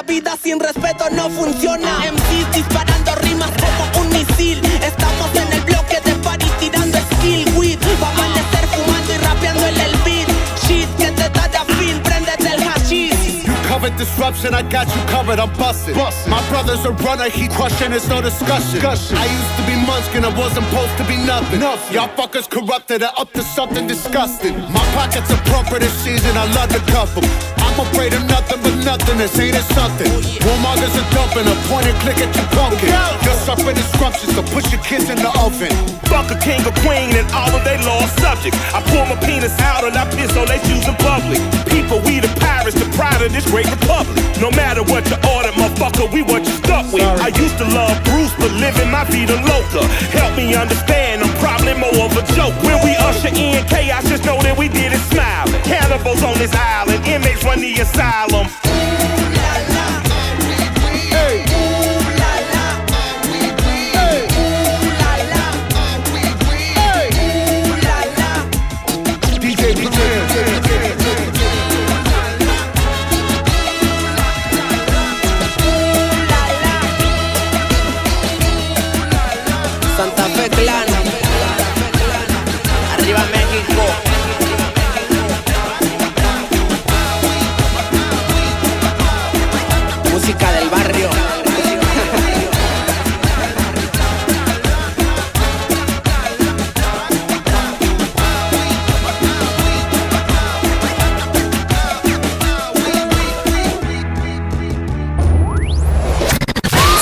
La 0.00 0.06
vida 0.06 0.34
sin 0.42 0.58
respeto 0.58 1.10
no 1.10 1.28
funciona. 1.28 1.98
Disruption, 14.00 14.54
I 14.54 14.62
got 14.62 14.88
you 14.88 15.02
covered, 15.12 15.38
I'm 15.38 15.52
busted. 15.60 15.94
My 15.94 16.40
brother's 16.48 16.84
a 16.88 16.92
runner, 17.04 17.28
he 17.28 17.48
crushing, 17.48 17.92
it's 17.92 18.08
no 18.08 18.22
discussion. 18.22 18.80
I 18.80 19.28
used 19.28 19.54
to 19.60 19.64
be 19.68 19.76
munchkin, 19.84 20.24
I 20.24 20.32
wasn't 20.32 20.64
supposed 20.64 20.96
to 20.96 21.04
be 21.04 21.20
nothing. 21.20 21.60
Y'all 21.60 22.08
fuckers 22.16 22.48
corrupted, 22.48 23.02
are 23.02 23.12
up 23.20 23.30
to 23.36 23.42
something 23.42 23.86
disgusting. 23.86 24.56
My 24.72 24.84
pockets 24.96 25.28
are 25.28 25.44
proper 25.52 25.78
this 25.78 25.92
season, 26.00 26.32
I 26.32 26.48
love 26.56 26.72
to 26.72 26.80
cuff. 26.88 27.12
I'm 27.60 27.76
afraid 27.92 28.16
of 28.16 28.24
nothing 28.24 28.60
but 28.64 28.76
nothing, 28.88 29.18
this 29.18 29.38
ain't 29.38 29.54
it 29.54 29.68
something. 29.76 30.08
Oh, 30.08 30.48
Warmongers 30.48 30.96
are 30.96 31.08
dumping, 31.12 31.44
a 31.44 31.56
point 31.68 31.86
and 31.86 31.98
click 32.00 32.18
at 32.24 32.32
you 32.32 32.46
pumpkin. 32.56 32.88
You're 33.20 33.40
suffering 33.44 33.76
disruption, 33.76 34.32
so 34.32 34.42
push 34.56 34.72
your 34.72 34.80
kids 34.80 35.10
in 35.12 35.20
the 35.20 35.30
oven. 35.44 35.70
Fuck 36.08 36.32
a 36.32 36.38
king 36.40 36.64
or 36.64 36.74
queen 36.80 37.12
and 37.20 37.28
all 37.36 37.52
of 37.52 37.62
they 37.68 37.76
lost 37.84 38.16
subjects. 38.18 38.56
I 38.72 38.80
pull 38.88 39.04
my 39.12 39.18
penis 39.20 39.54
out 39.60 39.84
and 39.84 39.92
I 39.92 40.08
piss 40.16 40.32
on 40.40 40.48
they 40.48 40.58
shoes 40.64 40.88
in 40.88 40.96
public. 41.04 41.38
People, 41.68 42.00
we 42.08 42.18
the 42.18 42.32
pirates, 42.40 42.80
the 42.80 42.88
pride 42.96 43.20
of 43.20 43.30
this 43.32 43.44
great 43.44 43.68
republic. 43.68 43.89
No 44.40 44.50
matter 44.52 44.82
what 44.82 45.04
you 45.10 45.16
order, 45.36 45.52
motherfucker, 45.52 46.10
we 46.12 46.22
what 46.22 46.46
you 46.46 46.54
stuck 46.64 46.90
with. 46.92 47.02
I 47.02 47.28
used 47.28 47.58
to 47.58 47.64
love 47.64 47.92
Bruce, 48.04 48.32
but 48.38 48.50
living 48.52 48.90
my 48.90 49.04
vida 49.04 49.36
loca. 49.44 49.84
Help 50.16 50.36
me 50.36 50.54
understand, 50.54 51.22
I'm 51.22 51.34
probably 51.36 51.74
more 51.74 52.06
of 52.06 52.16
a 52.16 52.24
joke. 52.32 52.54
When 52.64 52.78
we 52.84 52.96
usher 52.96 53.28
in 53.28 53.66
chaos, 53.68 54.08
just 54.08 54.24
know 54.24 54.40
that 54.42 54.56
we 54.56 54.68
did 54.68 54.92
it 54.92 55.02
smiling. 55.12 55.60
Cannibals 55.62 56.22
on 56.22 56.38
this 56.38 56.54
island, 56.54 57.04
inmates 57.06 57.44
run 57.44 57.60
the 57.60 57.74
asylum. 57.80 58.48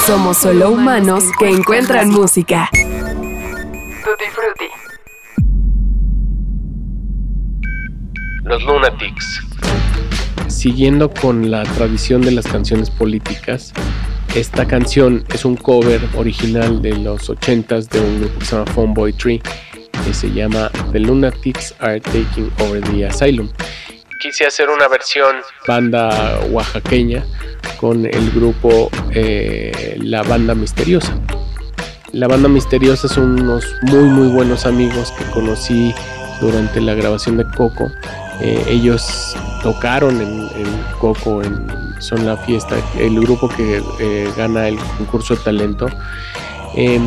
Somos 0.09 0.39
solo 0.39 0.71
humanos 0.71 1.23
que 1.39 1.51
encuentran 1.51 2.09
música. 2.09 2.71
Tutti 2.73 4.25
Frutti. 4.33 4.65
Los 8.45 8.63
Lunatics. 8.65 9.43
Siguiendo 10.47 11.11
con 11.11 11.51
la 11.51 11.63
tradición 11.65 12.23
de 12.23 12.31
las 12.31 12.47
canciones 12.47 12.89
políticas, 12.89 13.75
esta 14.35 14.67
canción 14.67 15.27
es 15.35 15.45
un 15.45 15.57
cover 15.57 16.01
original 16.17 16.81
de 16.81 16.97
los 16.97 17.29
80s 17.29 17.91
de 17.91 18.01
un 18.01 18.21
grupo 18.21 18.39
que 18.39 18.47
se 18.47 18.57
llama 18.57 18.73
Phone 18.73 18.95
Boy 18.95 19.13
Tree, 19.13 19.43
que 20.07 20.15
se 20.15 20.31
llama 20.33 20.71
The 20.91 21.01
Lunatics 21.01 21.75
Are 21.81 22.01
Taking 22.01 22.51
Over 22.61 22.81
the 22.81 23.09
Asylum. 23.09 23.51
Quise 24.23 24.47
hacer 24.47 24.71
una 24.71 24.89
versión 24.89 25.37
banda 25.67 26.41
oaxaqueña 26.51 27.27
con 27.79 28.07
el 28.07 28.31
grupo 28.31 28.91
eh, 29.11 29.99
La 30.03 30.23
Banda 30.23 30.55
Misteriosa. 30.55 31.17
La 32.13 32.27
Banda 32.27 32.49
Misteriosa 32.49 33.07
son 33.09 33.41
unos 33.41 33.65
muy 33.83 34.05
muy 34.05 34.29
buenos 34.29 34.65
amigos 34.67 35.13
que 35.19 35.25
conocí 35.31 35.95
durante 36.41 36.81
la 36.81 36.95
grabación 36.95 37.37
de 37.37 37.45
Coco. 37.57 37.91
Eh, 38.41 38.65
ellos 38.69 39.37
tocaron 39.63 40.21
en, 40.21 40.49
Coco, 41.01 41.43
en 41.43 41.67
Son 42.01 42.25
la 42.25 42.37
Fiesta, 42.37 42.77
el 42.99 43.21
grupo 43.21 43.49
que 43.49 43.83
eh, 43.99 44.29
gana 44.37 44.69
el 44.69 44.79
concurso 44.97 45.35
de 45.35 45.43
talento. 45.43 45.87
Eh, 46.75 47.01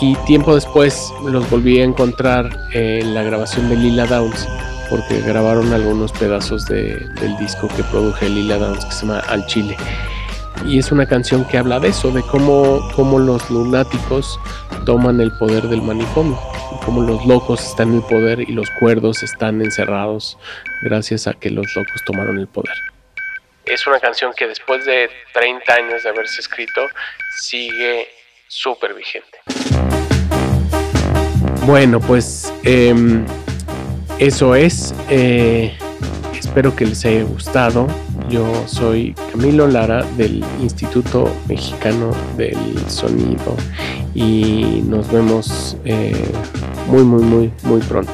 y 0.00 0.14
tiempo 0.26 0.54
después 0.54 1.12
los 1.26 1.48
volví 1.48 1.80
a 1.80 1.84
encontrar 1.84 2.68
en 2.72 3.14
la 3.14 3.22
grabación 3.22 3.68
de 3.68 3.76
Lila 3.76 4.06
Downs, 4.06 4.46
porque 4.94 5.20
grabaron 5.22 5.72
algunos 5.72 6.12
pedazos 6.12 6.66
de- 6.66 6.94
del 7.20 7.36
disco 7.38 7.66
que 7.66 7.82
produje 7.82 8.28
Lila 8.28 8.58
Downs, 8.58 8.84
que 8.84 8.92
se 8.92 9.04
llama 9.04 9.18
Al 9.26 9.44
Chile. 9.46 9.76
Y 10.64 10.78
es 10.78 10.92
una 10.92 11.04
canción 11.04 11.44
que 11.46 11.58
habla 11.58 11.80
de 11.80 11.88
eso, 11.88 12.12
de 12.12 12.22
cómo, 12.22 12.78
cómo 12.94 13.18
los 13.18 13.50
lunáticos 13.50 14.38
toman 14.86 15.20
el 15.20 15.32
poder 15.32 15.64
del 15.64 15.82
manicomio, 15.82 16.38
cómo 16.84 17.02
los 17.02 17.26
locos 17.26 17.66
están 17.66 17.88
en 17.88 17.94
el 17.96 18.02
poder 18.02 18.38
y 18.48 18.52
los 18.52 18.70
cuerdos 18.78 19.24
están 19.24 19.60
encerrados 19.62 20.38
gracias 20.84 21.26
a 21.26 21.32
que 21.32 21.50
los 21.50 21.66
locos 21.74 22.00
tomaron 22.06 22.38
el 22.38 22.46
poder. 22.46 22.76
Es 23.66 23.84
una 23.88 23.98
canción 23.98 24.32
que 24.36 24.46
después 24.46 24.84
de 24.86 25.10
30 25.32 25.74
años 25.74 26.04
de 26.04 26.08
haberse 26.08 26.40
escrito 26.40 26.82
sigue 27.42 28.06
súper 28.46 28.94
vigente. 28.94 29.38
Bueno, 31.66 31.98
pues 31.98 32.52
em, 32.62 33.26
eso 34.18 34.54
es. 34.54 34.94
eh, 35.10 35.72
espero 36.38 36.74
que 36.76 36.86
les 36.86 37.04
haya 37.04 37.24
gustado. 37.24 37.86
Yo 38.30 38.44
soy 38.66 39.14
Camilo 39.32 39.66
Lara 39.66 40.04
del 40.16 40.44
Instituto 40.62 41.30
Mexicano 41.48 42.10
del 42.36 42.56
Sonido 42.88 43.56
y 44.14 44.82
nos 44.86 45.10
vemos 45.10 45.76
eh, 45.84 46.24
muy, 46.88 47.02
muy, 47.02 47.22
muy, 47.22 47.52
muy 47.64 47.80
pronto. 47.80 48.12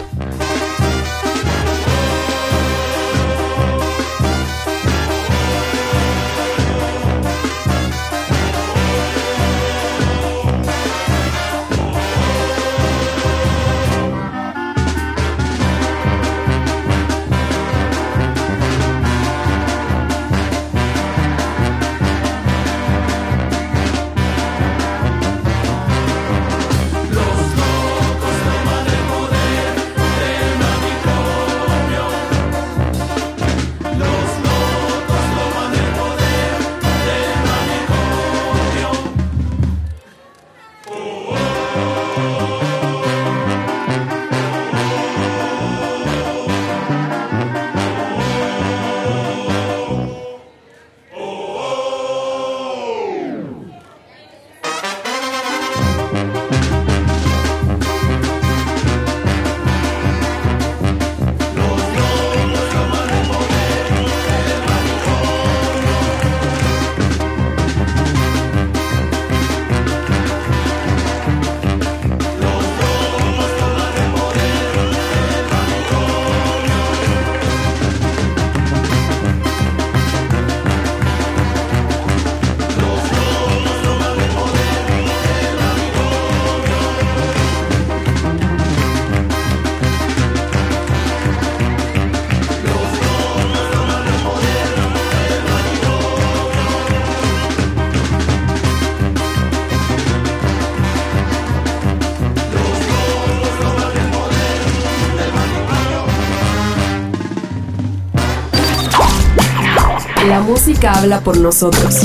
Música 110.50 110.90
habla 110.94 111.20
por 111.20 111.38
nosotros. 111.38 112.00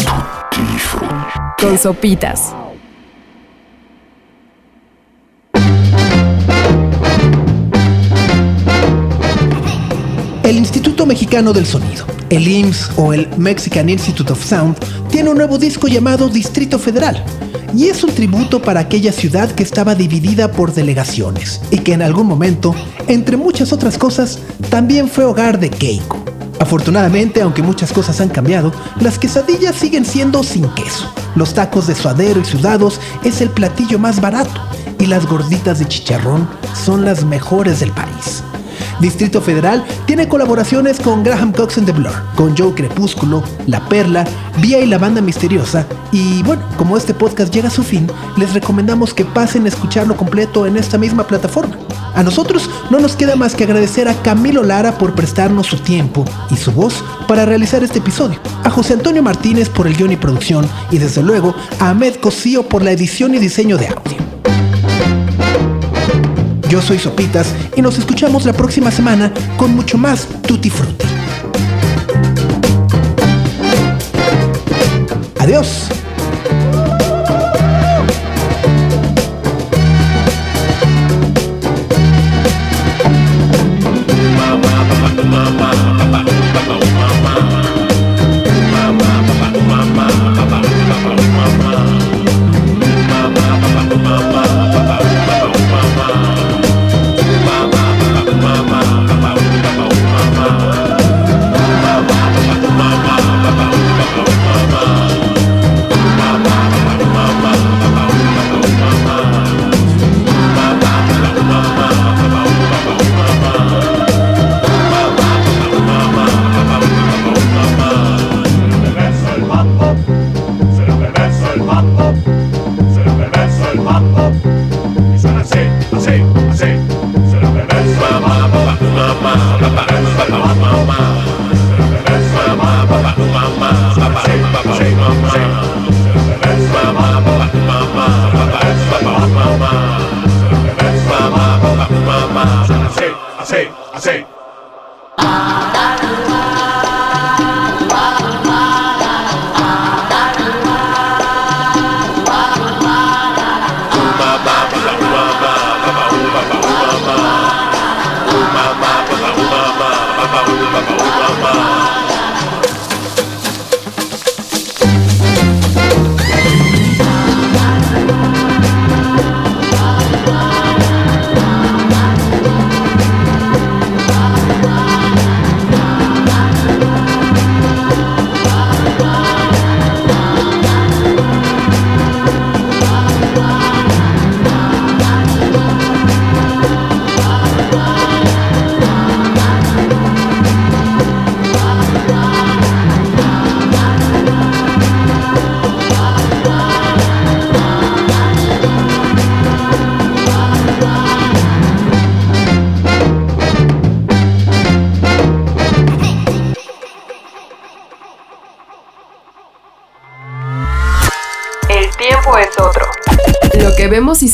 Con 1.59 1.79
sopitas. 1.79 2.53
El 10.43 10.57
Instituto 10.57 11.07
Mexicano 11.07 11.53
del 11.53 11.65
Sonido, 11.65 12.05
el 12.29 12.47
IMSS 12.47 12.91
o 12.97 13.13
el 13.13 13.27
Mexican 13.35 13.89
Institute 13.89 14.31
of 14.31 14.45
Sound, 14.45 14.77
tiene 15.09 15.31
un 15.31 15.37
nuevo 15.37 15.57
disco 15.57 15.87
llamado 15.87 16.29
Distrito 16.29 16.77
Federal. 16.77 17.25
Y 17.75 17.87
es 17.87 18.03
un 18.03 18.11
tributo 18.11 18.61
para 18.61 18.81
aquella 18.81 19.11
ciudad 19.11 19.49
que 19.53 19.63
estaba 19.63 19.95
dividida 19.95 20.51
por 20.51 20.71
delegaciones 20.71 21.61
y 21.71 21.79
que 21.79 21.93
en 21.93 22.03
algún 22.03 22.27
momento, 22.27 22.75
entre 23.07 23.37
muchas 23.37 23.73
otras 23.73 23.97
cosas, 23.97 24.37
también 24.69 25.09
fue 25.09 25.23
hogar 25.23 25.59
de 25.59 25.71
Keiko. 25.71 26.24
Afortunadamente, 26.59 27.41
aunque 27.41 27.61
muchas 27.61 27.91
cosas 27.91 28.21
han 28.21 28.29
cambiado, 28.29 28.71
las 28.99 29.19
quesadillas 29.19 29.75
siguen 29.75 30.05
siendo 30.05 30.43
sin 30.43 30.67
queso. 30.69 31.11
Los 31.35 31.53
tacos 31.53 31.87
de 31.87 31.95
suadero 31.95 32.39
y 32.39 32.45
sudados 32.45 32.99
es 33.23 33.41
el 33.41 33.49
platillo 33.49 33.99
más 33.99 34.21
barato 34.21 34.61
y 34.99 35.05
las 35.05 35.25
gorditas 35.25 35.79
de 35.79 35.87
chicharrón 35.87 36.47
son 36.73 37.03
las 37.05 37.25
mejores 37.25 37.79
del 37.79 37.91
país. 37.91 38.43
Distrito 38.99 39.41
Federal 39.41 39.83
tiene 40.05 40.27
colaboraciones 40.27 40.99
con 40.99 41.23
Graham 41.23 41.51
Cox 41.51 41.77
and 41.77 41.87
the 41.87 41.91
Blur, 41.91 42.13
con 42.35 42.55
Joe 42.55 42.73
Crepúsculo, 42.73 43.43
La 43.67 43.87
Perla, 43.89 44.25
Vía 44.61 44.79
y 44.79 44.85
la 44.85 44.97
Banda 44.97 45.21
Misteriosa. 45.21 45.85
Y 46.11 46.43
bueno, 46.43 46.63
como 46.77 46.97
este 46.97 47.13
podcast 47.13 47.53
llega 47.53 47.67
a 47.67 47.71
su 47.71 47.83
fin, 47.83 48.09
les 48.37 48.53
recomendamos 48.53 49.13
que 49.13 49.25
pasen 49.25 49.65
a 49.65 49.69
escucharlo 49.69 50.15
completo 50.15 50.65
en 50.65 50.77
esta 50.77 50.97
misma 50.97 51.27
plataforma. 51.27 51.77
A 52.15 52.23
nosotros 52.23 52.69
no 52.89 52.99
nos 52.99 53.15
queda 53.17 53.35
más 53.35 53.55
que 53.55 53.65
agradecer 53.65 54.07
a 54.07 54.13
Camilo 54.21 54.63
Lara 54.63 54.97
por 54.97 55.15
prestarnos 55.15 55.67
su 55.67 55.77
tiempo 55.79 56.23
y 56.49 56.55
su 56.55 56.71
voz 56.71 57.03
para 57.27 57.45
realizar 57.45 57.83
este 57.83 57.99
episodio, 57.99 58.39
a 58.63 58.69
José 58.69 58.93
Antonio 58.93 59.21
Martínez 59.21 59.67
por 59.67 59.85
el 59.85 59.97
guion 59.97 60.13
y 60.13 60.15
producción 60.15 60.65
y 60.91 60.97
desde 60.97 61.21
luego 61.21 61.53
a 61.79 61.89
Ahmed 61.89 62.15
Cosío 62.15 62.63
por 62.69 62.83
la 62.83 62.91
edición 62.91 63.35
y 63.35 63.39
diseño 63.39 63.77
de 63.77 63.89
audio. 63.89 64.54
Yo 66.69 66.81
soy 66.81 66.99
Sopitas 66.99 67.53
y 67.75 67.81
nos 67.81 67.97
escuchamos 67.97 68.45
la 68.45 68.53
próxima 68.53 68.91
semana 68.91 69.31
con 69.57 69.75
mucho 69.75 69.97
más 69.97 70.27
Tutti 70.41 70.69
Frutti. 70.69 71.05
Adiós. 75.39 75.89